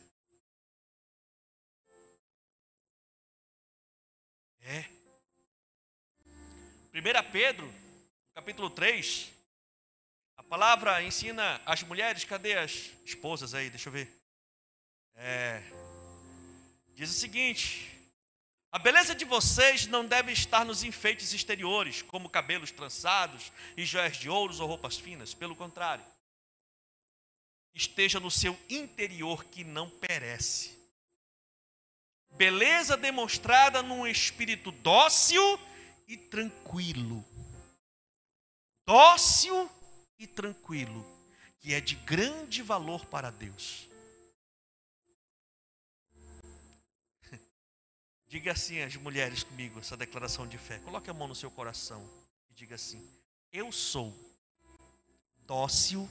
[4.61, 4.85] É.
[6.93, 7.73] 1 Pedro,
[8.33, 9.31] capítulo 3,
[10.35, 13.69] a palavra ensina as mulheres, cadê as esposas aí?
[13.69, 14.11] Deixa eu ver.
[15.15, 15.61] É,
[16.93, 17.96] diz o seguinte:
[18.71, 24.17] a beleza de vocês não deve estar nos enfeites exteriores, como cabelos trançados e joias
[24.17, 25.33] de ouros ou roupas finas.
[25.33, 26.03] Pelo contrário,
[27.73, 30.77] esteja no seu interior que não perece.
[32.31, 35.59] Beleza demonstrada num espírito dócil
[36.07, 37.25] e tranquilo.
[38.85, 39.69] Dócil
[40.19, 41.05] e tranquilo,
[41.59, 43.86] que é de grande valor para Deus.
[48.37, 50.77] Diga assim as mulheres comigo, essa declaração de fé.
[50.77, 52.07] Coloque a mão no seu coração
[52.51, 53.03] e diga assim:
[53.51, 54.15] Eu sou
[55.47, 56.07] dócil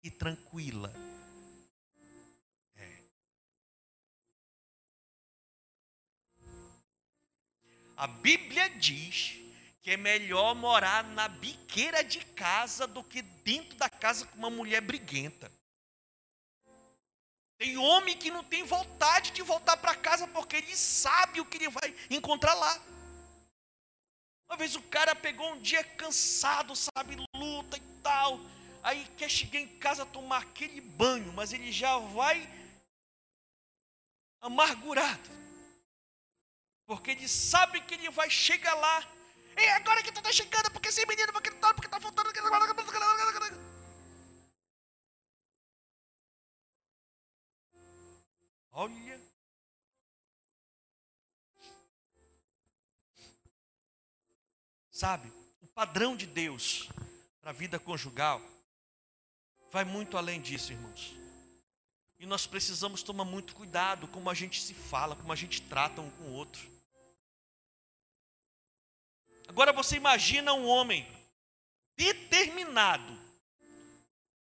[0.00, 0.94] e tranquila.
[2.76, 2.98] É.
[7.96, 9.40] A Bíblia diz
[9.82, 14.50] que é melhor morar na biqueira de casa do que dentro da casa com uma
[14.50, 15.50] mulher briguenta.
[17.60, 21.58] Tem homem que não tem vontade de voltar para casa porque ele sabe o que
[21.58, 22.80] ele vai encontrar lá.
[24.48, 28.40] Uma vez o cara pegou um dia cansado, sabe, luta e tal.
[28.82, 32.48] Aí quer chegar em casa tomar aquele banho, mas ele já vai
[34.40, 35.30] amargurado.
[36.86, 39.06] Porque ele sabe que ele vai chegar lá
[39.54, 42.30] e agora que tu tá chegando, porque esse menino, porque tá, porque tá faltando.
[48.72, 49.20] Olha.
[54.90, 56.88] Sabe, o padrão de Deus
[57.40, 58.42] para a vida conjugal
[59.70, 61.14] vai muito além disso, irmãos.
[62.18, 66.02] E nós precisamos tomar muito cuidado como a gente se fala, como a gente trata
[66.02, 66.70] um com o outro.
[69.48, 71.06] Agora você imagina um homem
[71.96, 73.18] determinado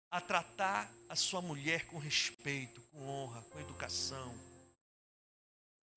[0.09, 4.33] a tratar a sua mulher com respeito, com honra, com educação.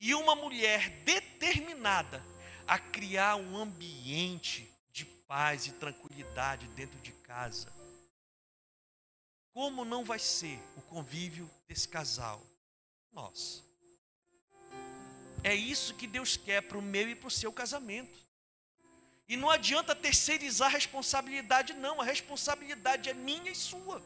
[0.01, 2.23] E uma mulher determinada
[2.67, 7.73] a criar um ambiente de paz e tranquilidade dentro de casa.
[9.53, 12.41] Como não vai ser o convívio desse casal?
[13.13, 13.63] Nós.
[15.43, 18.19] É isso que Deus quer para o meu e para o seu casamento.
[19.29, 22.01] E não adianta terceirizar a responsabilidade, não.
[22.01, 24.03] A responsabilidade é minha e sua.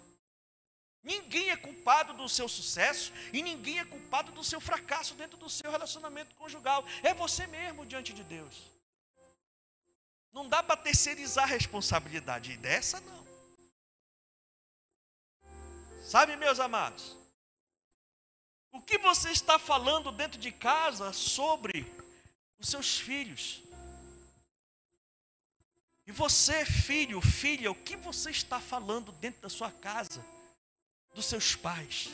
[1.05, 5.51] Ninguém é culpado do seu sucesso e ninguém é culpado do seu fracasso dentro do
[5.51, 6.83] seu relacionamento conjugal.
[7.03, 8.63] É você mesmo diante de Deus.
[10.33, 13.25] Não dá para terceirizar a responsabilidade dessa não.
[16.03, 17.17] Sabe, meus amados?
[18.73, 21.87] O que você está falando dentro de casa sobre
[22.59, 23.63] os seus filhos?
[26.07, 30.25] E você, filho, filha, o que você está falando dentro da sua casa,
[31.15, 32.11] dos seus pais?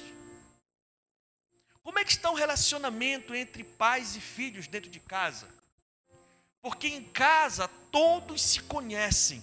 [1.83, 5.49] Como é que está o relacionamento entre pais e filhos dentro de casa?
[6.63, 9.43] Porque em casa todos se conhecem.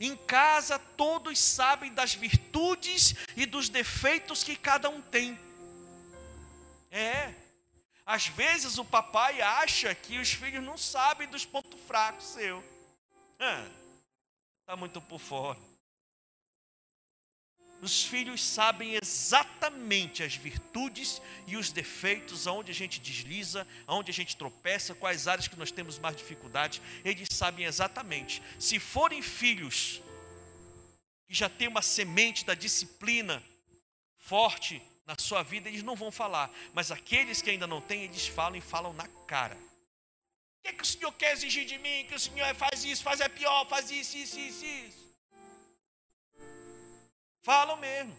[0.00, 5.38] Em casa todos sabem das virtudes e dos defeitos que cada um tem.
[6.90, 7.32] É.
[8.04, 12.62] Às vezes o papai acha que os filhos não sabem dos pontos fracos seu.
[14.60, 15.67] Está muito por fora.
[17.80, 24.14] Os filhos sabem exatamente as virtudes e os defeitos, aonde a gente desliza, aonde a
[24.14, 26.80] gente tropeça, quais áreas que nós temos mais dificuldades.
[27.04, 28.42] Eles sabem exatamente.
[28.58, 30.02] Se forem filhos
[31.26, 33.42] que já têm uma semente da disciplina
[34.16, 36.50] forte na sua vida, eles não vão falar.
[36.74, 39.56] Mas aqueles que ainda não têm, eles falam e falam na cara.
[39.56, 42.04] O que, é que o Senhor quer exigir de mim?
[42.08, 45.07] Que o Senhor faz isso, faz é pior, faz isso, isso, isso, isso.
[47.42, 48.16] Falam mesmo.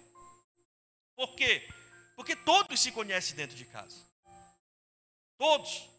[1.16, 1.68] Por quê?
[2.16, 3.98] Porque todos se conhecem dentro de casa.
[5.38, 5.90] Todos.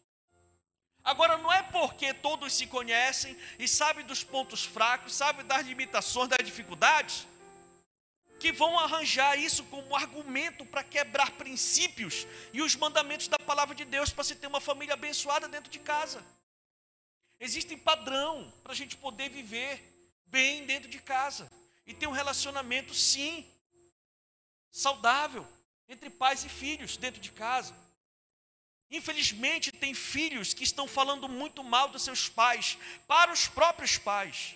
[1.03, 6.29] Agora, não é porque todos se conhecem e sabem dos pontos fracos, sabem das limitações,
[6.29, 7.25] das dificuldades,
[8.39, 13.85] que vão arranjar isso como argumento para quebrar princípios e os mandamentos da palavra de
[13.85, 16.23] Deus para se ter uma família abençoada dentro de casa.
[17.39, 19.83] Existe padrão para a gente poder viver
[20.27, 21.49] bem dentro de casa
[21.91, 23.45] e ter um relacionamento, sim,
[24.71, 25.45] saudável
[25.89, 27.75] entre pais e filhos dentro de casa.
[28.89, 32.77] Infelizmente, tem filhos que estão falando muito mal dos seus pais,
[33.07, 34.55] para os próprios pais.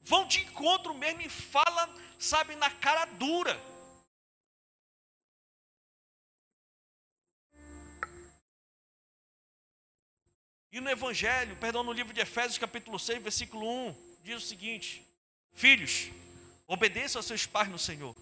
[0.00, 3.60] Vão de encontro mesmo e falam, sabe, na cara dura.
[10.70, 15.11] E no Evangelho, perdão, no livro de Efésios, capítulo 6, versículo 1, diz o seguinte:
[15.52, 16.10] Filhos,
[16.66, 18.16] obedeça aos seus pais no Senhor,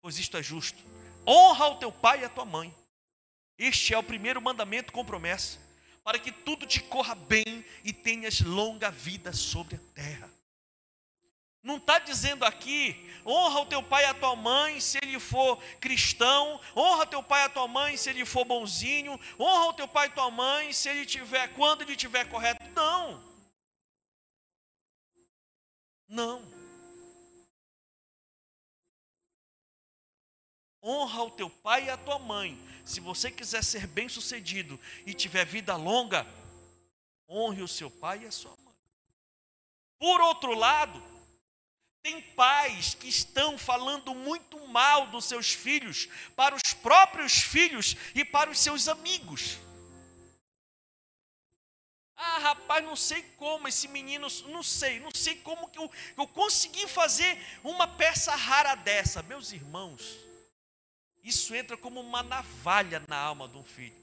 [0.00, 0.82] pois isto é justo.
[1.26, 2.74] Honra o teu pai e a tua mãe.
[3.58, 5.58] Este é o primeiro mandamento com promessa,
[6.02, 10.30] para que tudo te corra bem e tenhas longa vida sobre a terra.
[11.62, 15.62] Não está dizendo aqui, honra o teu pai e a tua mãe se ele for
[15.78, 19.86] cristão, honra teu pai e a tua mãe se ele for bonzinho, honra o teu
[19.86, 22.64] pai e tua mãe se ele tiver, quando ele tiver correto.
[22.74, 23.29] Não.
[26.10, 26.42] Não.
[30.82, 32.58] Honra o teu pai e a tua mãe.
[32.84, 36.26] Se você quiser ser bem-sucedido e tiver vida longa,
[37.28, 38.74] honre o seu pai e a sua mãe.
[40.00, 41.00] Por outro lado,
[42.02, 48.24] tem pais que estão falando muito mal dos seus filhos para os próprios filhos e
[48.24, 49.58] para os seus amigos.
[52.22, 56.28] Ah, rapaz, não sei como esse menino, não sei, não sei como que eu, eu
[56.28, 59.22] consegui fazer uma peça rara dessa.
[59.22, 60.18] Meus irmãos,
[61.22, 63.98] isso entra como uma navalha na alma de um filho.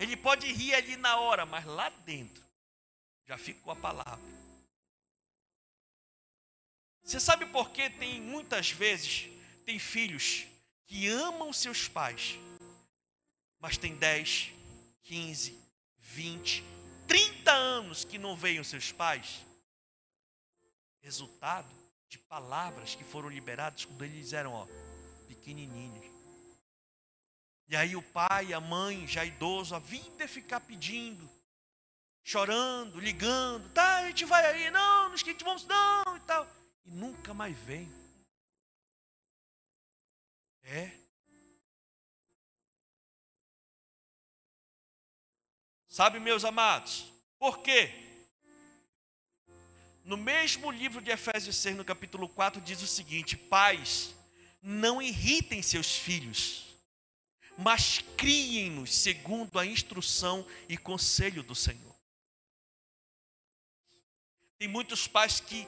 [0.00, 2.42] Ele pode rir ali na hora, mas lá dentro
[3.24, 4.40] já ficou a palavra.
[7.04, 9.28] Você sabe por que tem muitas vezes
[9.64, 10.48] tem filhos
[10.86, 12.36] que amam seus pais,
[13.60, 14.58] mas tem 10,
[15.10, 15.60] 15,
[15.98, 16.64] 20,
[17.08, 19.44] 30 anos que não veem os seus pais?
[21.00, 21.68] Resultado
[22.08, 24.68] de palavras que foram liberadas quando eles eram ó,
[25.26, 26.06] pequenininhos.
[27.66, 31.28] E aí o pai, a mãe, já idoso, a vida é ficar pedindo,
[32.22, 36.46] chorando, ligando, tá, a gente vai aí, não, nos que vamos, não, e tal.
[36.84, 37.92] E nunca mais vem.
[40.62, 40.99] É.
[45.90, 47.92] Sabe, meus amados, por quê?
[50.04, 54.14] No mesmo livro de Efésios 6, no capítulo 4, diz o seguinte: Pais,
[54.62, 56.76] não irritem seus filhos,
[57.58, 61.96] mas criem-nos segundo a instrução e conselho do Senhor.
[64.58, 65.66] Tem muitos pais que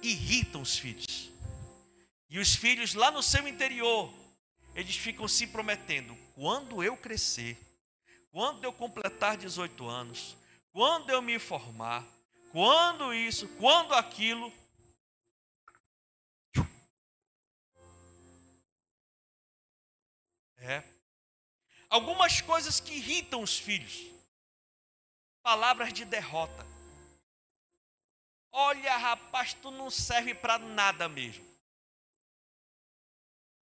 [0.00, 1.28] irritam os filhos.
[2.30, 4.14] E os filhos lá no seu interior,
[4.76, 7.65] eles ficam se prometendo: quando eu crescer,
[8.36, 10.36] quando eu completar 18 anos,
[10.70, 12.06] quando eu me formar,
[12.52, 14.52] quando isso, quando aquilo.
[20.58, 20.84] É.
[21.88, 24.02] Algumas coisas que irritam os filhos.
[25.42, 26.66] Palavras de derrota.
[28.52, 31.42] Olha, rapaz, tu não serve para nada mesmo.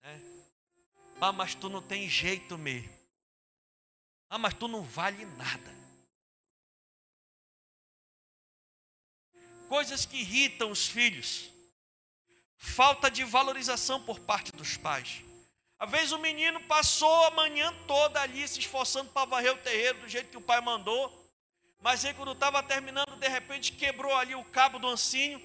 [0.04, 0.20] É.
[1.20, 3.01] Ah, mas tu não tem jeito mesmo.
[4.34, 5.76] Ah, mas tu não vale nada.
[9.68, 11.52] Coisas que irritam os filhos.
[12.56, 15.22] Falta de valorização por parte dos pais.
[15.78, 20.00] Às vezes o menino passou a manhã toda ali se esforçando para varrer o terreiro
[20.00, 21.12] do jeito que o pai mandou.
[21.82, 25.42] Mas aí quando estava terminando, de repente quebrou ali o cabo do ancinho.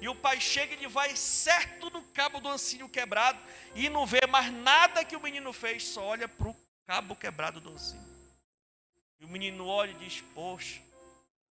[0.00, 3.40] E o pai chega e ele vai certo no cabo do ancinho quebrado
[3.74, 7.60] e não vê mais nada que o menino fez, só olha para o cabo quebrado
[7.60, 8.12] do ancinho.
[9.18, 10.80] E o menino olha e diz: Poxa,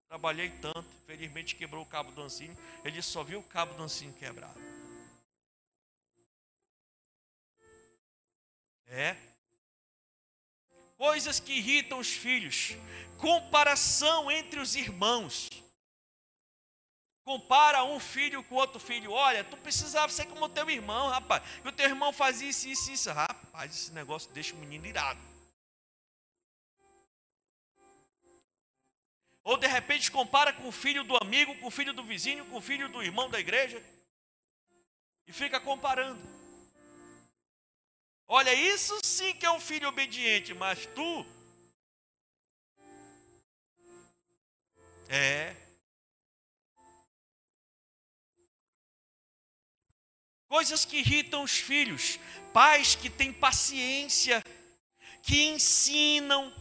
[0.08, 2.58] trabalhei tanto, Felizmente quebrou o cabo do ancinho.
[2.84, 4.60] Ele só viu o cabo do ancinho quebrado.
[8.86, 9.16] É.
[10.98, 12.76] Coisas que irritam os filhos.
[13.18, 15.48] Comparação entre os irmãos.
[17.30, 19.12] Compara um filho com outro filho.
[19.12, 21.44] Olha, tu precisava ser como o teu irmão, rapaz.
[21.64, 23.12] E o teu irmão fazia isso, isso, isso.
[23.12, 25.22] Rapaz, esse negócio deixa o menino irado.
[29.44, 32.58] Ou de repente compara com o filho do amigo, com o filho do vizinho, com
[32.58, 33.80] o filho do irmão da igreja.
[35.28, 36.20] E fica comparando.
[38.28, 41.24] Olha, isso sim que é um filho obediente, mas tu.
[45.08, 45.59] É.
[50.50, 52.20] coisas que irritam os filhos,
[52.52, 54.44] pais que têm paciência,
[55.22, 56.52] que ensinam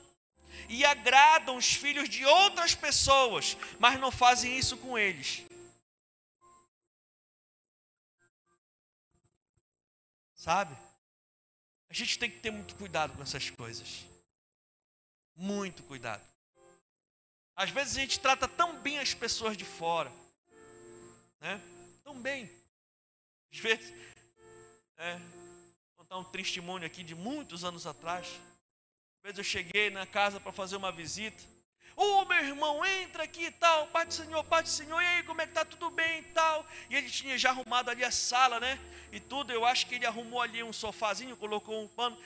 [0.69, 5.43] e agradam os filhos de outras pessoas, mas não fazem isso com eles.
[10.35, 10.77] Sabe?
[11.89, 14.05] A gente tem que ter muito cuidado com essas coisas.
[15.35, 16.23] Muito cuidado.
[17.57, 20.13] Às vezes a gente trata tão bem as pessoas de fora,
[21.41, 21.61] né?
[22.05, 22.58] Tão bem.
[23.53, 23.95] Às vezes,
[24.97, 25.19] é,
[25.97, 28.27] contar um testemunho aqui de muitos anos atrás.
[28.27, 31.43] Às vezes eu cheguei na casa para fazer uma visita.
[31.97, 35.05] Ô oh, meu irmão, entra aqui e tal, Pai do Senhor, Pai do Senhor, e
[35.05, 35.65] aí, como é que tá?
[35.65, 36.65] Tudo bem e tal?
[36.89, 38.79] E ele tinha já arrumado ali a sala, né?
[39.11, 42.17] E tudo, eu acho que ele arrumou ali um sofazinho, colocou um pano.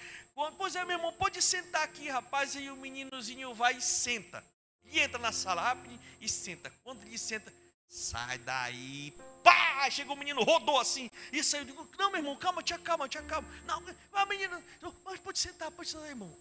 [0.58, 2.54] Pois é, meu irmão, pode sentar aqui, rapaz.
[2.54, 4.44] E o meninozinho vai e senta.
[4.84, 6.70] E entra na sala rápido e senta.
[6.84, 7.50] Quando ele senta,
[7.88, 9.90] sai daí, pá!
[9.90, 11.64] Chegou o menino, rodou assim, e saiu.
[11.64, 13.48] Digo, não, meu irmão, calma, te acalma, te acalma.
[13.64, 13.82] Não,
[14.12, 14.62] a menina,
[15.04, 16.34] mas pode sentar, pode sentar, irmão.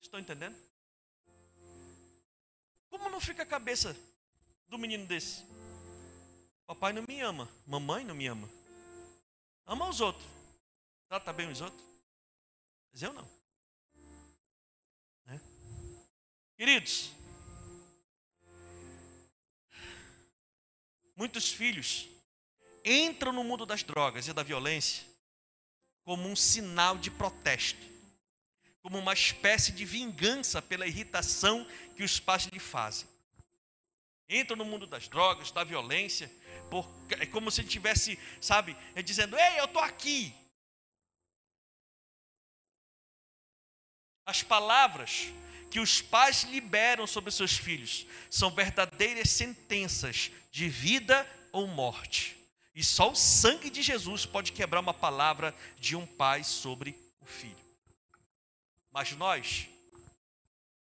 [0.00, 0.56] Estão entendendo?
[2.88, 3.96] Como não fica a cabeça
[4.68, 5.44] do menino desse?
[6.66, 8.48] Papai não me ama, mamãe não me ama.
[9.66, 10.28] Ama os outros.
[11.08, 11.84] Trata bem os outros.
[12.92, 13.28] Mas eu não.
[15.26, 15.38] É?
[16.56, 17.12] Queridos,
[21.20, 22.08] Muitos filhos
[22.82, 25.04] entram no mundo das drogas e da violência
[26.02, 27.86] como um sinal de protesto,
[28.80, 33.06] como uma espécie de vingança pela irritação que os pais lhe fazem.
[34.30, 36.32] Entram no mundo das drogas, da violência,
[36.70, 40.34] por, é como se ele tivesse, sabe, é dizendo: Ei, eu estou aqui.
[44.24, 45.26] As palavras
[45.70, 52.36] que os pais liberam sobre seus filhos são verdadeiras sentenças de vida ou morte.
[52.74, 57.26] E só o sangue de Jesus pode quebrar uma palavra de um pai sobre o
[57.26, 57.56] filho.
[58.90, 59.68] Mas nós,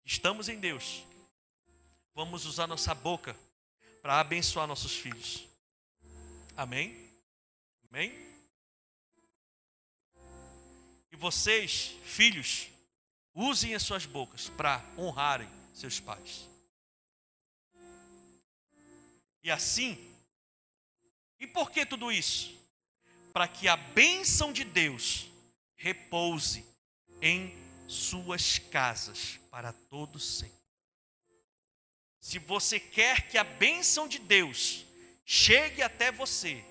[0.03, 1.03] estamos em Deus,
[2.13, 3.35] vamos usar nossa boca
[4.01, 5.47] para abençoar nossos filhos.
[6.55, 7.09] Amém?
[7.89, 8.13] Amém?
[11.11, 12.69] E vocês, filhos,
[13.35, 16.47] Usem as suas bocas para honrarem seus pais.
[19.45, 19.95] E assim,
[21.39, 22.59] e por que tudo isso?
[23.31, 25.27] Para que a bênção de Deus
[25.75, 26.65] repouse
[27.21, 27.55] em
[27.87, 30.57] suas casas para todos sempre.
[32.19, 34.83] Se você quer que a bênção de Deus
[35.23, 36.65] chegue até você,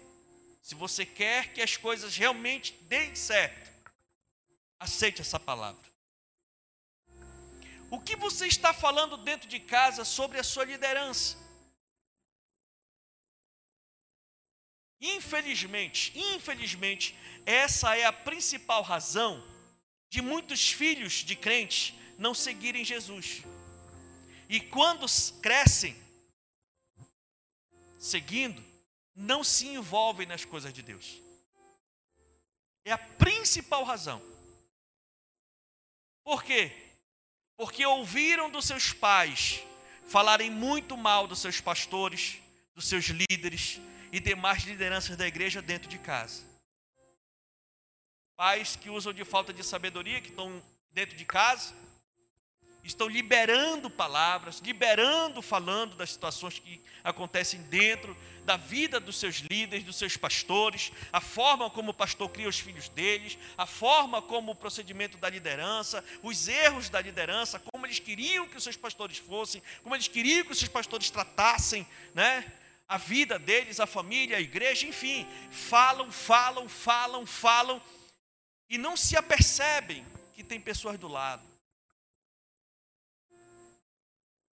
[0.61, 3.71] se você quer que as coisas realmente deem certo,
[4.81, 5.89] aceite essa palavra.
[7.89, 11.44] O que você está falando dentro de casa sobre a sua liderança?
[15.01, 17.15] Infelizmente, infelizmente,
[17.45, 19.43] essa é a principal razão
[20.09, 23.43] de muitos filhos de crentes não seguirem Jesus.
[24.49, 25.07] E quando
[25.43, 25.97] crescem
[27.99, 28.63] seguindo,
[29.15, 31.21] não se envolvem nas coisas de Deus.
[32.85, 34.23] É a principal razão.
[36.23, 36.85] Por quê?
[37.57, 39.63] porque ouviram dos seus pais
[40.07, 42.39] falarem muito mal dos seus pastores,
[42.75, 43.81] dos seus líderes
[44.15, 46.45] e demais lideranças da igreja dentro de casa.
[48.37, 50.63] Pais que usam de falta de sabedoria, que estão
[50.93, 51.75] dentro de casa,
[52.85, 59.85] estão liberando palavras, liberando, falando das situações que acontecem dentro da vida dos seus líderes,
[59.85, 64.53] dos seus pastores, a forma como o pastor cria os filhos deles, a forma como
[64.53, 69.19] o procedimento da liderança, os erros da liderança, como eles queriam que os seus pastores
[69.19, 71.85] fossem, como eles queriam que os seus pastores tratassem,
[72.15, 72.45] né?
[72.87, 77.83] A vida deles, a família, a igreja, enfim, falam, falam, falam, falam
[78.69, 80.05] e não se apercebem
[80.35, 81.55] que tem pessoas do lado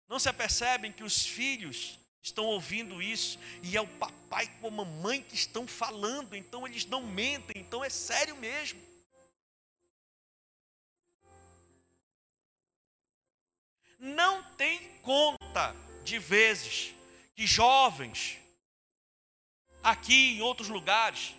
[0.09, 4.71] Não se apercebem que os filhos estão ouvindo isso e é o papai com a
[4.71, 8.81] mamãe que estão falando, então eles não mentem, então é sério mesmo.
[13.99, 16.95] Não tem conta de vezes
[17.39, 18.37] que jovens
[19.81, 21.33] aqui em outros lugares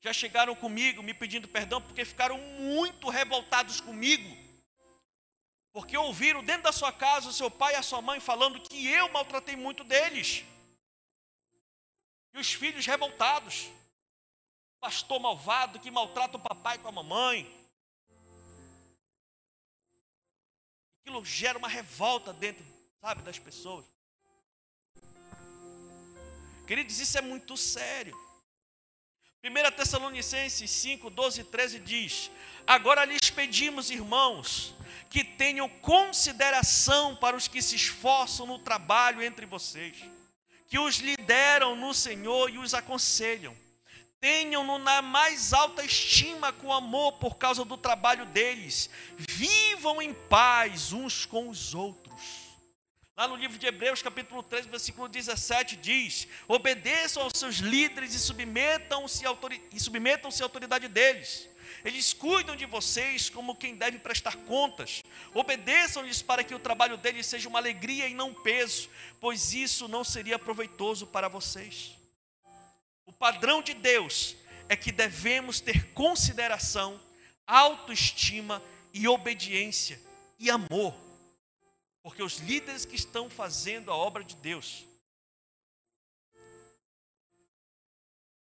[0.00, 4.36] já chegaram comigo me pedindo perdão porque ficaram muito revoltados comigo.
[5.72, 8.88] Porque ouviram dentro da sua casa o seu pai e a sua mãe falando que
[8.88, 10.44] eu maltratei muito deles.
[12.34, 13.70] E os filhos revoltados.
[14.80, 17.48] Pastor malvado que maltrata o papai com a mamãe.
[21.00, 22.64] Aquilo gera uma revolta dentro,
[23.00, 23.99] sabe, das pessoas.
[26.70, 28.16] Queridos, isso é muito sério.
[29.44, 32.30] 1 Tessalonicenses 5, 12 e 13 diz:
[32.64, 34.72] Agora lhes pedimos, irmãos,
[35.10, 39.96] que tenham consideração para os que se esforçam no trabalho entre vocês,
[40.68, 43.56] que os lideram no Senhor e os aconselham.
[44.20, 48.88] Tenham-no na mais alta estima com amor por causa do trabalho deles.
[49.18, 51.99] Vivam em paz uns com os outros.
[53.20, 58.18] Lá no livro de Hebreus, capítulo 3, versículo 17, diz: Obedeçam aos seus líderes e
[58.18, 59.24] submetam-se
[59.78, 61.46] submetam-se à autoridade deles.
[61.84, 65.02] Eles cuidam de vocês como quem deve prestar contas.
[65.34, 68.88] Obedeçam-lhes para que o trabalho deles seja uma alegria e não peso,
[69.20, 71.90] pois isso não seria proveitoso para vocês.
[73.04, 74.34] O padrão de Deus
[74.66, 76.98] é que devemos ter consideração,
[77.46, 78.62] autoestima
[78.94, 80.00] e obediência
[80.38, 81.09] e amor
[82.02, 84.86] porque os líderes que estão fazendo a obra de Deus,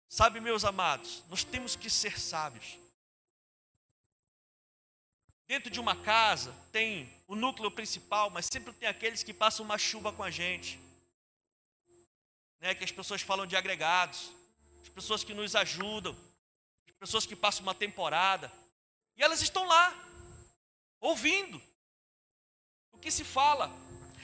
[0.08, 2.78] sabe, meus amados, nós temos que ser sábios.
[5.48, 9.78] Dentro de uma casa tem o núcleo principal, mas sempre tem aqueles que passam uma
[9.78, 10.80] chuva com a gente.
[12.60, 14.32] Né, que as pessoas falam de agregados,
[14.82, 16.16] as pessoas que nos ajudam,
[16.88, 18.52] as pessoas que passam uma temporada.
[19.18, 19.94] E elas estão lá,
[21.00, 21.62] ouvindo
[23.00, 23.72] que se fala.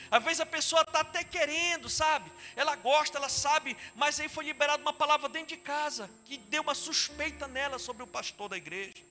[0.10, 2.32] Às vezes a pessoa está até querendo, sabe?
[2.56, 6.62] Ela gosta, ela sabe, mas aí foi liberada uma palavra dentro de casa que deu
[6.62, 9.04] uma suspeita nela sobre o pastor da igreja,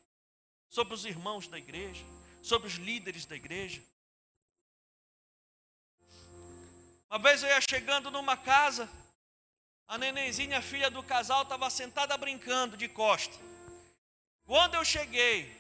[0.69, 2.05] sobre os irmãos da igreja,
[2.43, 3.83] sobre os líderes da igreja.
[7.11, 8.89] Uma vez eu ia chegando numa casa,
[9.87, 13.37] a nenenzinha, filha do casal, estava sentada brincando de costa.
[14.45, 15.55] Quando eu cheguei,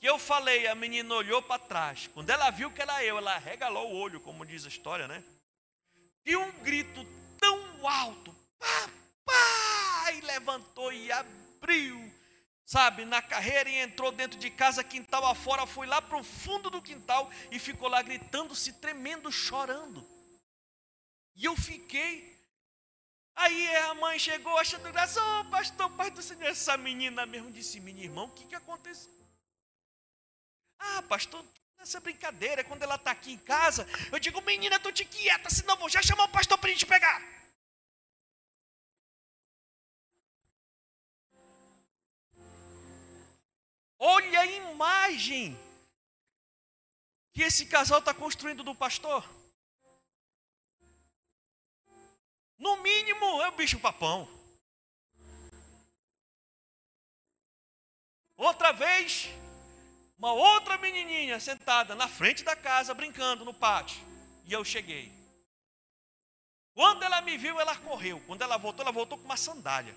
[0.00, 2.06] que eu falei, a menina olhou para trás.
[2.14, 5.22] Quando ela viu que era eu, ela regalou o olho, como diz a história, né?
[6.24, 7.06] E um grito
[7.38, 12.10] tão alto, papai, levantou e abriu,
[12.64, 16.70] sabe, na carreira e entrou dentro de casa, quintal afora, foi lá para o fundo
[16.70, 20.06] do quintal e ficou lá gritando, se tremendo, chorando.
[21.36, 22.38] E eu fiquei.
[23.36, 27.78] Aí a mãe chegou achando graça, oh, pastor, pai do Senhor, essa menina mesmo disse,
[27.80, 29.19] menino irmão, o que, que aconteceu?
[30.80, 31.44] Ah, pastor,
[31.78, 35.76] essa brincadeira, quando ela está aqui em casa, eu digo, menina, tu te quieta, senão
[35.76, 37.22] vou já chamar o pastor para a gente pegar.
[43.98, 45.58] Olha a imagem
[47.32, 49.28] que esse casal está construindo do pastor.
[52.58, 54.28] No mínimo, é o bicho papão.
[58.36, 59.28] Outra vez,
[60.20, 63.98] uma outra menininha sentada na frente da casa, brincando no pátio.
[64.44, 65.10] E eu cheguei.
[66.74, 68.22] Quando ela me viu, ela correu.
[68.26, 69.96] Quando ela voltou, ela voltou com uma sandália.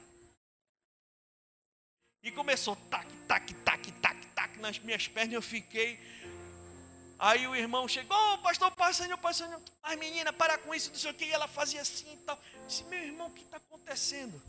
[2.24, 5.34] E começou tac, tac, tac, tac, tac nas minhas pernas.
[5.34, 6.00] Eu fiquei.
[7.20, 9.20] Aí o irmão chegou, oh, pastor, pai, senhor.
[9.84, 11.26] Ai, menina, para com isso, não sei o que.
[11.26, 12.40] E ela fazia assim e tal.
[12.56, 14.42] Eu disse, meu irmão, o que está acontecendo?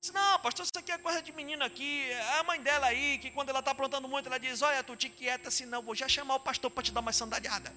[0.00, 2.10] Disse, não, pastor, isso aqui é coisa de menino aqui.
[2.10, 4.96] É a mãe dela aí, que quando ela está aprontando muito, ela diz: Olha, tu
[4.96, 7.70] te quieta, senão vou já chamar o pastor para te dar uma sandalhada.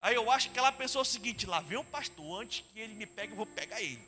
[0.00, 2.94] Aí eu acho que ela pensou o seguinte: lá vem um pastor, antes que ele
[2.94, 4.06] me pegue, eu vou pegar ele.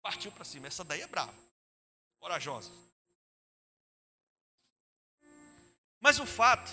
[0.00, 0.66] Partiu para cima.
[0.66, 1.34] Essa daí é brava,
[2.18, 2.72] corajosa.
[6.00, 6.70] Mas o fato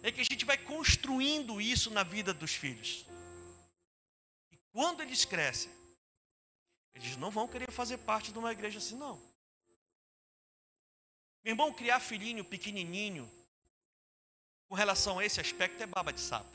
[0.00, 3.04] é que a gente vai construindo isso na vida dos filhos.
[4.76, 5.72] Quando eles crescem,
[6.94, 9.16] eles não vão querer fazer parte de uma igreja assim, não.
[11.42, 13.26] Meu irmão, criar filhinho pequenininho,
[14.68, 16.54] com relação a esse aspecto, é baba de sapo.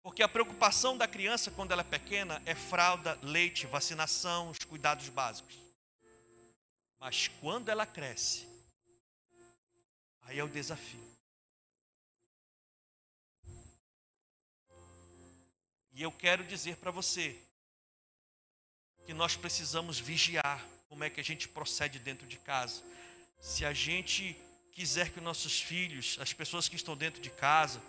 [0.00, 5.08] Porque a preocupação da criança quando ela é pequena é fralda, leite, vacinação, os cuidados
[5.08, 5.58] básicos.
[7.00, 8.46] Mas quando ela cresce,
[10.22, 11.15] Aí é o desafio.
[15.96, 17.34] E eu quero dizer para você
[19.06, 22.82] que nós precisamos vigiar como é que a gente procede dentro de casa.
[23.40, 24.36] Se a gente
[24.72, 27.82] quiser que nossos filhos, as pessoas que estão dentro de casa,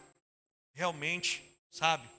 [0.73, 2.09] realmente, sabe,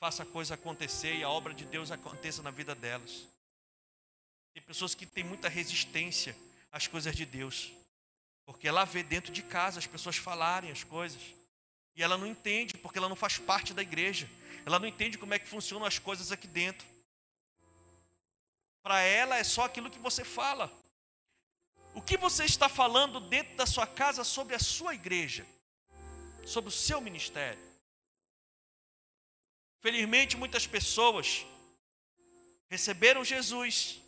[0.00, 3.28] faça a coisa acontecer e a obra de Deus aconteça na vida delas.
[4.52, 6.36] Tem pessoas que têm muita resistência
[6.72, 7.70] às coisas de Deus,
[8.44, 11.22] porque ela vê dentro de casa as pessoas falarem as coisas,
[11.94, 14.28] e ela não entende, porque ela não faz parte da igreja,
[14.64, 16.86] ela não entende como é que funcionam as coisas aqui dentro.
[18.82, 20.72] Para ela é só aquilo que você fala.
[21.94, 25.46] O que você está falando dentro da sua casa sobre a sua igreja,
[26.46, 27.62] sobre o seu ministério?
[29.80, 31.44] Felizmente, muitas pessoas
[32.68, 34.00] receberam Jesus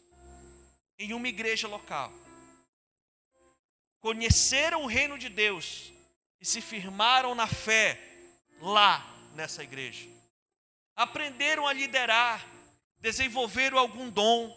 [0.98, 2.12] em uma igreja local,
[4.00, 5.92] conheceram o reino de Deus
[6.40, 8.00] e se firmaram na fé
[8.60, 10.13] lá nessa igreja.
[10.96, 12.46] Aprenderam a liderar,
[13.00, 14.56] desenvolveram algum dom,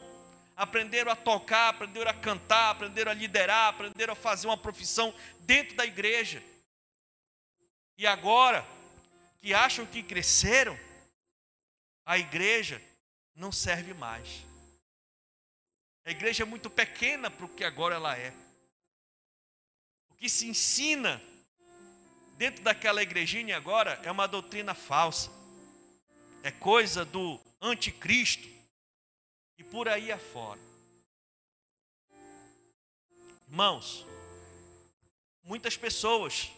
[0.56, 5.76] aprenderam a tocar, aprenderam a cantar, aprenderam a liderar, aprenderam a fazer uma profissão dentro
[5.76, 6.44] da igreja.
[7.98, 8.66] E agora,
[9.38, 10.78] que acham que cresceram,
[12.06, 12.82] a igreja
[13.36, 14.46] não serve mais.
[16.06, 18.34] A igreja é muito pequena para o que agora ela é.
[20.10, 21.22] O que se ensina
[22.38, 25.37] dentro daquela igrejinha agora é uma doutrina falsa.
[26.48, 28.48] É coisa do anticristo
[29.58, 30.62] e por aí afora.
[33.50, 34.08] Irmãos,
[35.44, 36.50] muitas pessoas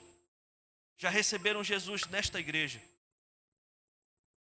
[0.96, 2.80] já receberam Jesus nesta igreja,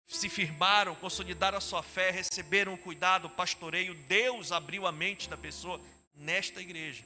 [0.07, 5.29] se firmaram, consolidaram a sua fé, receberam o cuidado, o pastoreio, Deus abriu a mente
[5.29, 5.77] da pessoa
[6.15, 7.03] nesta igreja.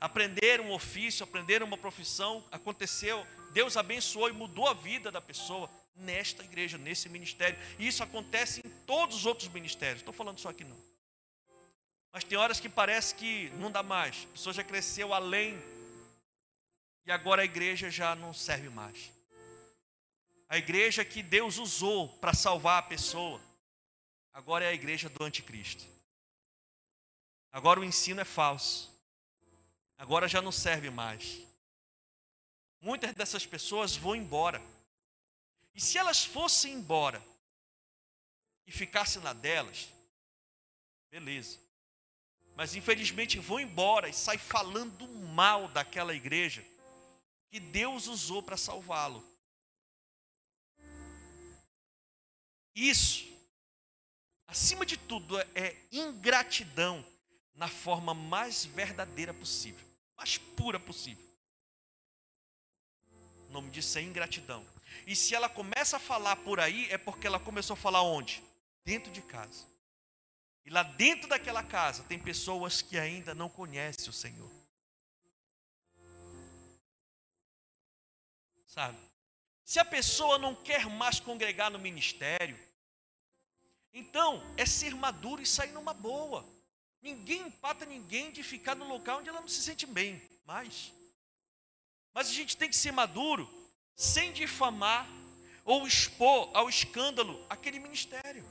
[0.00, 3.24] Aprenderam um ofício, aprenderam uma profissão, aconteceu,
[3.56, 7.58] Deus abençoou e mudou a vida da pessoa nesta igreja, nesse ministério.
[7.78, 10.02] E isso acontece em todos os outros ministérios.
[10.02, 10.76] Estou falando só aqui não.
[12.12, 14.26] Mas tem horas que parece que não dá mais.
[14.28, 15.58] A pessoa já cresceu além.
[17.06, 19.10] E agora a igreja já não serve mais.
[20.50, 23.40] A igreja que Deus usou para salvar a pessoa,
[24.34, 25.86] agora é a igreja do anticristo.
[27.50, 28.94] Agora o ensino é falso.
[29.96, 31.46] Agora já não serve mais.
[32.80, 34.62] Muitas dessas pessoas vão embora.
[35.74, 37.22] E se elas fossem embora
[38.66, 39.88] e ficassem na delas,
[41.10, 41.58] beleza.
[42.54, 46.64] Mas infelizmente vão embora e saem falando mal daquela igreja
[47.50, 49.22] que Deus usou para salvá-lo.
[52.74, 53.26] Isso,
[54.46, 57.04] acima de tudo, é ingratidão
[57.54, 61.25] na forma mais verdadeira possível, mais pura possível.
[63.56, 64.66] Nome disso é ingratidão.
[65.06, 68.44] E se ela começa a falar por aí, é porque ela começou a falar onde?
[68.84, 69.64] Dentro de casa.
[70.62, 74.50] E lá dentro daquela casa tem pessoas que ainda não conhecem o Senhor.
[78.66, 78.98] Sabe?
[79.64, 82.58] Se a pessoa não quer mais congregar no ministério,
[83.90, 86.46] então é ser maduro e sair numa boa.
[87.00, 90.92] Ninguém empata ninguém de ficar no local onde ela não se sente bem, mais.
[92.16, 93.46] Mas a gente tem que ser maduro
[93.94, 95.06] sem difamar
[95.66, 98.42] ou expor ao escândalo aquele ministério.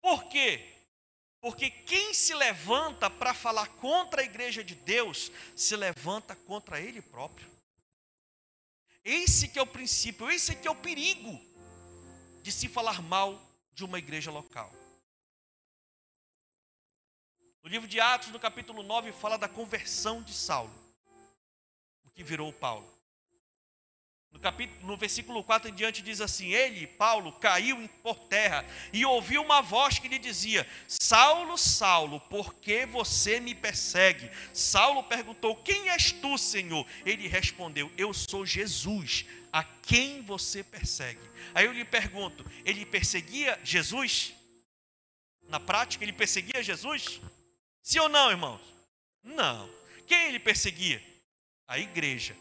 [0.00, 0.76] Por quê?
[1.40, 7.02] Porque quem se levanta para falar contra a igreja de Deus, se levanta contra ele
[7.02, 7.50] próprio.
[9.02, 11.36] Esse que é o princípio, esse que é o perigo
[12.44, 13.42] de se falar mal
[13.72, 14.72] de uma igreja local.
[17.64, 20.83] O livro de Atos, no capítulo 9, fala da conversão de Saulo,
[22.14, 22.94] que virou Paulo.
[24.34, 29.06] No, capítulo, no versículo 4 em diante diz assim: Ele, Paulo, caiu por terra e
[29.06, 34.28] ouviu uma voz que lhe dizia: Saulo, Saulo, por que você me persegue?
[34.52, 36.84] Saulo perguntou: Quem és tu, Senhor?
[37.06, 41.20] Ele respondeu: Eu sou Jesus, a quem você persegue.
[41.54, 44.34] Aí eu lhe pergunto: Ele perseguia Jesus?
[45.48, 47.20] Na prática, ele perseguia Jesus?
[47.82, 48.60] Sim ou não, irmãos?
[49.22, 49.70] Não.
[50.06, 51.13] Quem ele perseguia?
[51.66, 52.36] A igreja.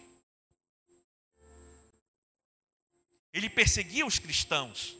[3.34, 4.97] Ele perseguia os cristãos.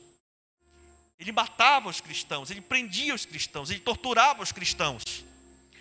[1.18, 5.02] Ele matava os cristãos, ele prendia os cristãos, ele torturava os cristãos.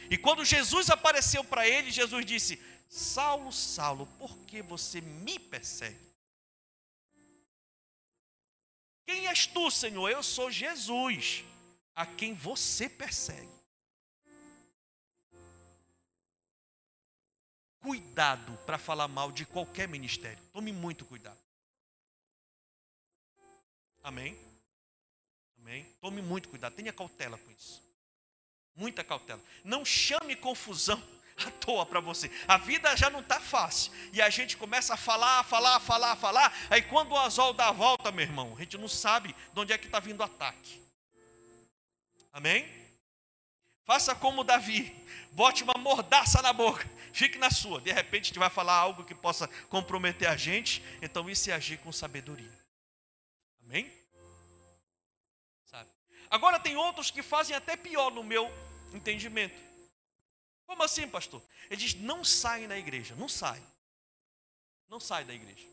[0.10, 6.00] E quando Jesus apareceu para ele, Jesus disse: Saulo, Saulo, por que você me persegue?
[9.06, 10.10] Quem és tu, Senhor?
[10.10, 11.44] Eu sou Jesus,
[11.96, 13.50] a quem você persegue.
[17.84, 20.42] Cuidado para falar mal de qualquer ministério.
[20.54, 21.38] Tome muito cuidado.
[24.02, 24.38] Amém?
[25.60, 25.86] Amém?
[26.00, 27.84] Tome muito cuidado, tenha cautela com isso.
[28.74, 29.42] Muita cautela.
[29.64, 31.02] Não chame confusão
[31.46, 32.32] à toa para você.
[32.48, 33.92] A vida já não está fácil.
[34.14, 36.54] E a gente começa a falar, falar, falar, falar.
[36.70, 39.74] Aí quando o azul dá a volta, meu irmão, a gente não sabe de onde
[39.74, 40.82] é que está vindo o ataque.
[42.32, 42.83] Amém?
[43.86, 44.96] Faça como Davi.
[45.32, 46.90] Bote uma mordaça na boca.
[47.12, 47.82] Fique na sua.
[47.82, 50.84] De repente gente vai falar algo que possa comprometer a gente.
[51.02, 52.52] Então isso é agir com sabedoria.
[53.64, 53.92] Amém?
[55.66, 55.90] Sabe?
[56.30, 58.52] Agora tem outros que fazem até pior no meu
[58.94, 59.62] entendimento.
[60.66, 61.42] Como assim, pastor?
[61.70, 63.66] Ele diz: não saem da igreja, não saem.
[64.90, 65.68] Não saem da igreja.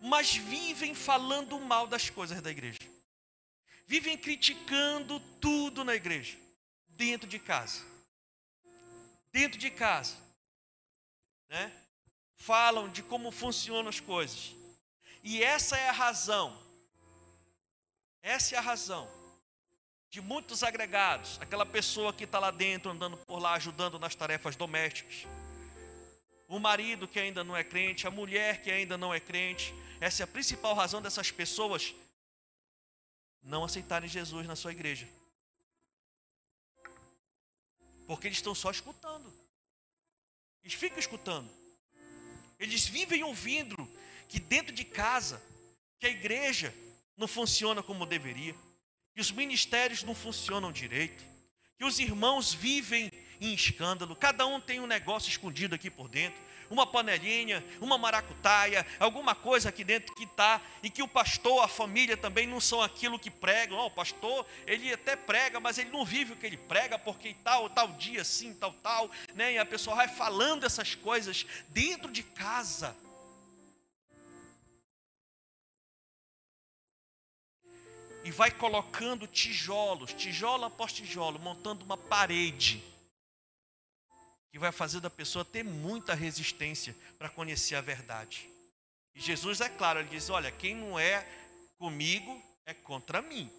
[0.00, 2.78] Mas vivem falando mal das coisas da igreja.
[3.86, 6.36] Vivem criticando tudo na igreja,
[6.96, 7.84] dentro de casa.
[9.32, 10.16] Dentro de casa.
[11.48, 11.72] Né?
[12.36, 14.54] Falam de como funcionam as coisas.
[15.22, 16.60] E essa é a razão.
[18.22, 19.22] Essa é a razão
[20.12, 24.54] de muitos agregados, aquela pessoa que está lá dentro, andando por lá, ajudando nas tarefas
[24.54, 25.26] domésticas,
[26.46, 30.22] o marido que ainda não é crente, a mulher que ainda não é crente, essa
[30.22, 31.94] é a principal razão dessas pessoas
[33.42, 35.08] não aceitarem Jesus na sua igreja.
[38.12, 39.32] Porque eles estão só escutando.
[40.62, 41.50] Eles ficam escutando.
[42.58, 43.90] Eles vivem ouvindo
[44.28, 45.42] que dentro de casa,
[45.98, 46.74] que a igreja
[47.16, 48.54] não funciona como deveria
[49.14, 51.24] que os ministérios não funcionam direito,
[51.78, 53.10] que os irmãos vivem
[53.40, 56.38] em escândalo, cada um tem um negócio escondido aqui por dentro,
[56.72, 61.68] uma panelinha, uma maracutaia, alguma coisa aqui dentro que está, e que o pastor, a
[61.68, 63.78] família também não são aquilo que pregam.
[63.78, 67.68] O pastor, ele até prega, mas ele não vive o que ele prega, porque tal,
[67.68, 69.52] tal dia assim, tal, tal, né?
[69.52, 72.96] E a pessoa vai falando essas coisas dentro de casa.
[78.24, 82.80] e vai colocando tijolos, tijolo após tijolo, montando uma parede
[84.52, 88.48] que vai fazer da pessoa ter muita resistência para conhecer a verdade.
[89.14, 91.26] E Jesus é claro, ele diz: Olha, quem não é
[91.78, 93.50] comigo é contra mim.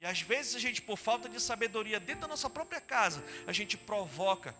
[0.00, 3.52] E às vezes a gente, por falta de sabedoria dentro da nossa própria casa, a
[3.52, 4.52] gente provoca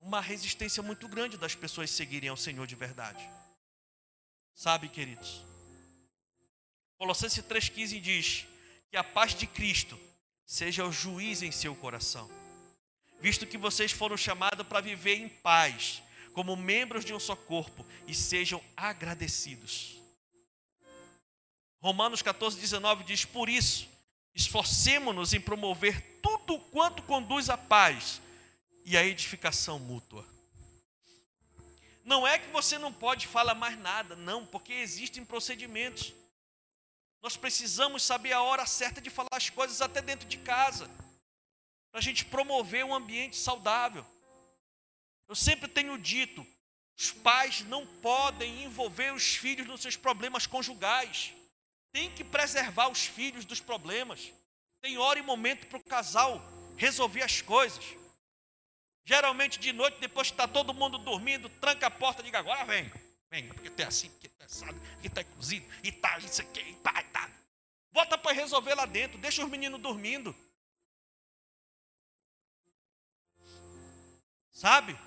[0.00, 3.28] uma resistência muito grande das pessoas seguirem ao Senhor de verdade.
[4.54, 5.44] Sabe, queridos?
[6.96, 8.46] Colossenses 3,15 diz:
[8.88, 9.98] Que a paz de Cristo
[10.44, 12.30] seja o juiz em seu coração,
[13.20, 16.02] visto que vocês foram chamados para viver em paz,
[16.32, 20.00] como membros de um só corpo, e sejam agradecidos.
[21.80, 23.88] Romanos 14, 19 diz: Por isso,
[24.34, 28.20] esforcemos-nos em promover tudo quanto conduz à paz
[28.84, 30.26] e à edificação mútua.
[32.04, 36.14] Não é que você não pode falar mais nada, não, porque existem procedimentos.
[37.20, 40.88] Nós precisamos saber a hora certa de falar as coisas até dentro de casa,
[41.96, 44.04] para a gente promover um ambiente saudável.
[45.26, 46.46] Eu sempre tenho dito:
[46.94, 51.32] os pais não podem envolver os filhos nos seus problemas conjugais.
[51.90, 54.30] Tem que preservar os filhos dos problemas.
[54.82, 56.38] Tem hora e momento para o casal
[56.76, 57.82] resolver as coisas.
[59.02, 62.62] Geralmente de noite, depois que está todo mundo dormindo, tranca a porta e diga: agora
[62.66, 62.92] vem.
[63.30, 66.74] Vem, porque tem assim, porque está assado, porque está cozido, e tá isso aqui, e
[66.74, 67.30] tá, e tá.
[67.90, 70.36] Bota para resolver lá dentro, deixa os meninos dormindo.
[74.56, 74.98] Sabe?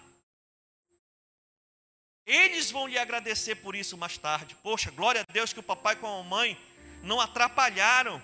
[2.23, 4.53] Eles vão lhe agradecer por isso mais tarde.
[4.57, 6.55] Poxa, glória a Deus que o papai com a mamãe
[7.01, 8.21] não atrapalharam.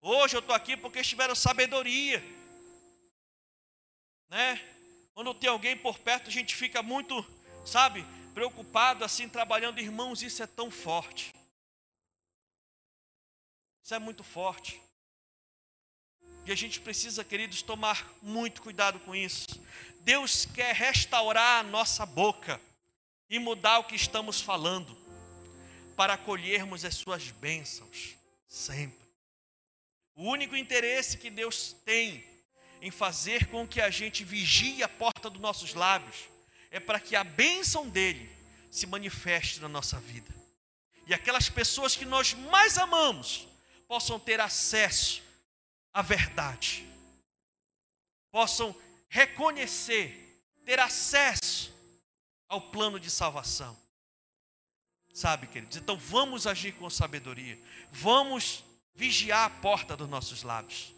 [0.00, 2.24] Hoje eu estou aqui porque tiveram sabedoria.
[4.30, 4.56] Né?
[5.12, 7.14] Quando tem alguém por perto, a gente fica muito,
[7.66, 8.02] sabe,
[8.32, 11.30] preocupado assim, trabalhando, irmãos, isso é tão forte.
[13.82, 14.80] Isso é muito forte.
[16.46, 19.46] E a gente precisa, queridos, tomar muito cuidado com isso.
[20.04, 22.60] Deus quer restaurar a nossa boca
[23.30, 24.94] e mudar o que estamos falando,
[25.96, 28.14] para acolhermos as suas bênçãos,
[28.46, 29.02] sempre.
[30.14, 32.22] O único interesse que Deus tem
[32.82, 36.28] em fazer com que a gente vigie a porta dos nossos lábios
[36.70, 38.30] é para que a bênção dele
[38.70, 40.32] se manifeste na nossa vida.
[41.06, 43.48] E aquelas pessoas que nós mais amamos
[43.88, 45.22] possam ter acesso
[45.94, 46.86] à verdade,
[48.30, 48.76] possam
[49.14, 51.72] reconhecer, ter acesso
[52.48, 53.78] ao plano de salvação.
[55.12, 55.76] Sabe, queridos?
[55.76, 57.56] Então vamos agir com sabedoria,
[57.92, 60.92] vamos vigiar a porta dos nossos lábios.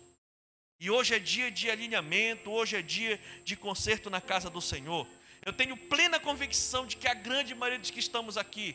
[0.81, 5.07] E hoje é dia de alinhamento, hoje é dia de conserto na casa do Senhor.
[5.45, 8.75] Eu tenho plena convicção de que a grande maioria dos que estamos aqui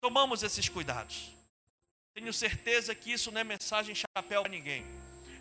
[0.00, 1.30] tomamos esses cuidados.
[2.12, 4.84] Tenho certeza que isso não é mensagem chapéu para ninguém.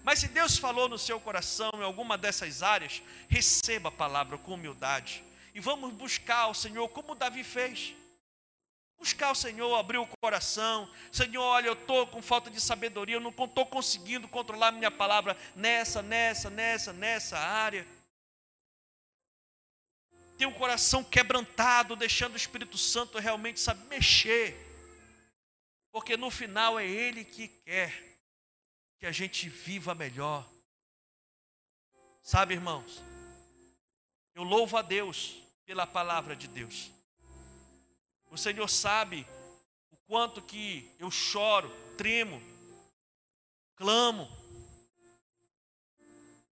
[0.03, 4.53] Mas se Deus falou no seu coração em alguma dessas áreas, receba a palavra com
[4.53, 5.23] humildade.
[5.55, 7.95] E vamos buscar o Senhor como Davi fez.
[8.99, 10.89] Buscar o Senhor, abrir o coração.
[11.11, 15.37] Senhor, olha, eu estou com falta de sabedoria, eu não estou conseguindo controlar minha palavra
[15.55, 17.87] nessa, nessa, nessa, nessa área.
[20.37, 24.57] Tem um coração quebrantado, deixando o Espírito Santo realmente saber mexer.
[25.93, 28.12] Porque no final é Ele que quer
[29.03, 30.49] que a gente viva melhor.
[32.21, 33.03] Sabe, irmãos,
[34.33, 35.35] eu louvo a Deus
[35.65, 36.89] pela palavra de Deus.
[38.31, 39.27] O Senhor sabe
[39.91, 42.41] o quanto que eu choro, tremo,
[43.75, 44.25] clamo,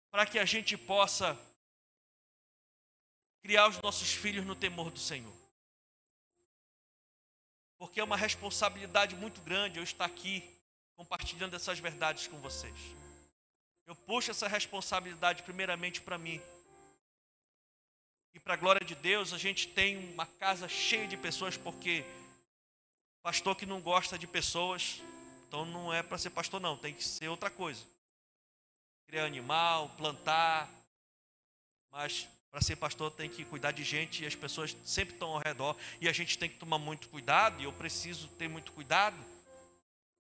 [0.10, 1.40] para que a gente possa
[3.44, 5.38] criar os nossos filhos no temor do Senhor.
[7.78, 10.59] Porque é uma responsabilidade muito grande eu estar aqui
[11.00, 12.76] compartilhando essas verdades com vocês.
[13.88, 16.42] Eu puxo essa responsabilidade primeiramente para mim
[18.34, 22.04] e para a glória de Deus, a gente tem uma casa cheia de pessoas, porque
[23.24, 25.02] pastor que não gosta de pessoas,
[25.48, 27.82] então não é para ser pastor, não, tem que ser outra coisa.
[29.08, 30.70] Criar animal, plantar,
[31.90, 35.40] mas para ser pastor tem que cuidar de gente e as pessoas sempre estão ao
[35.40, 39.39] redor e a gente tem que tomar muito cuidado e eu preciso ter muito cuidado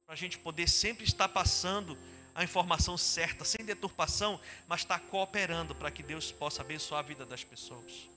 [0.09, 1.95] para a gente poder sempre estar passando
[2.33, 7.27] a informação certa, sem deturpação, mas está cooperando para que Deus possa abençoar a vida
[7.27, 8.09] das pessoas.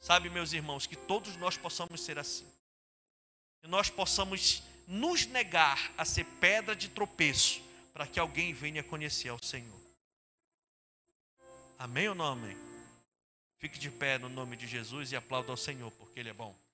[0.00, 2.44] Sabe, meus irmãos, que todos nós possamos ser assim.
[3.62, 7.62] Que nós possamos nos negar a ser pedra de tropeço
[7.92, 9.80] para que alguém venha conhecer ao Senhor.
[11.78, 12.56] Amém ou não amém?
[13.58, 16.65] Fique de pé no nome de Jesus e aplauda ao Senhor, porque Ele é bom.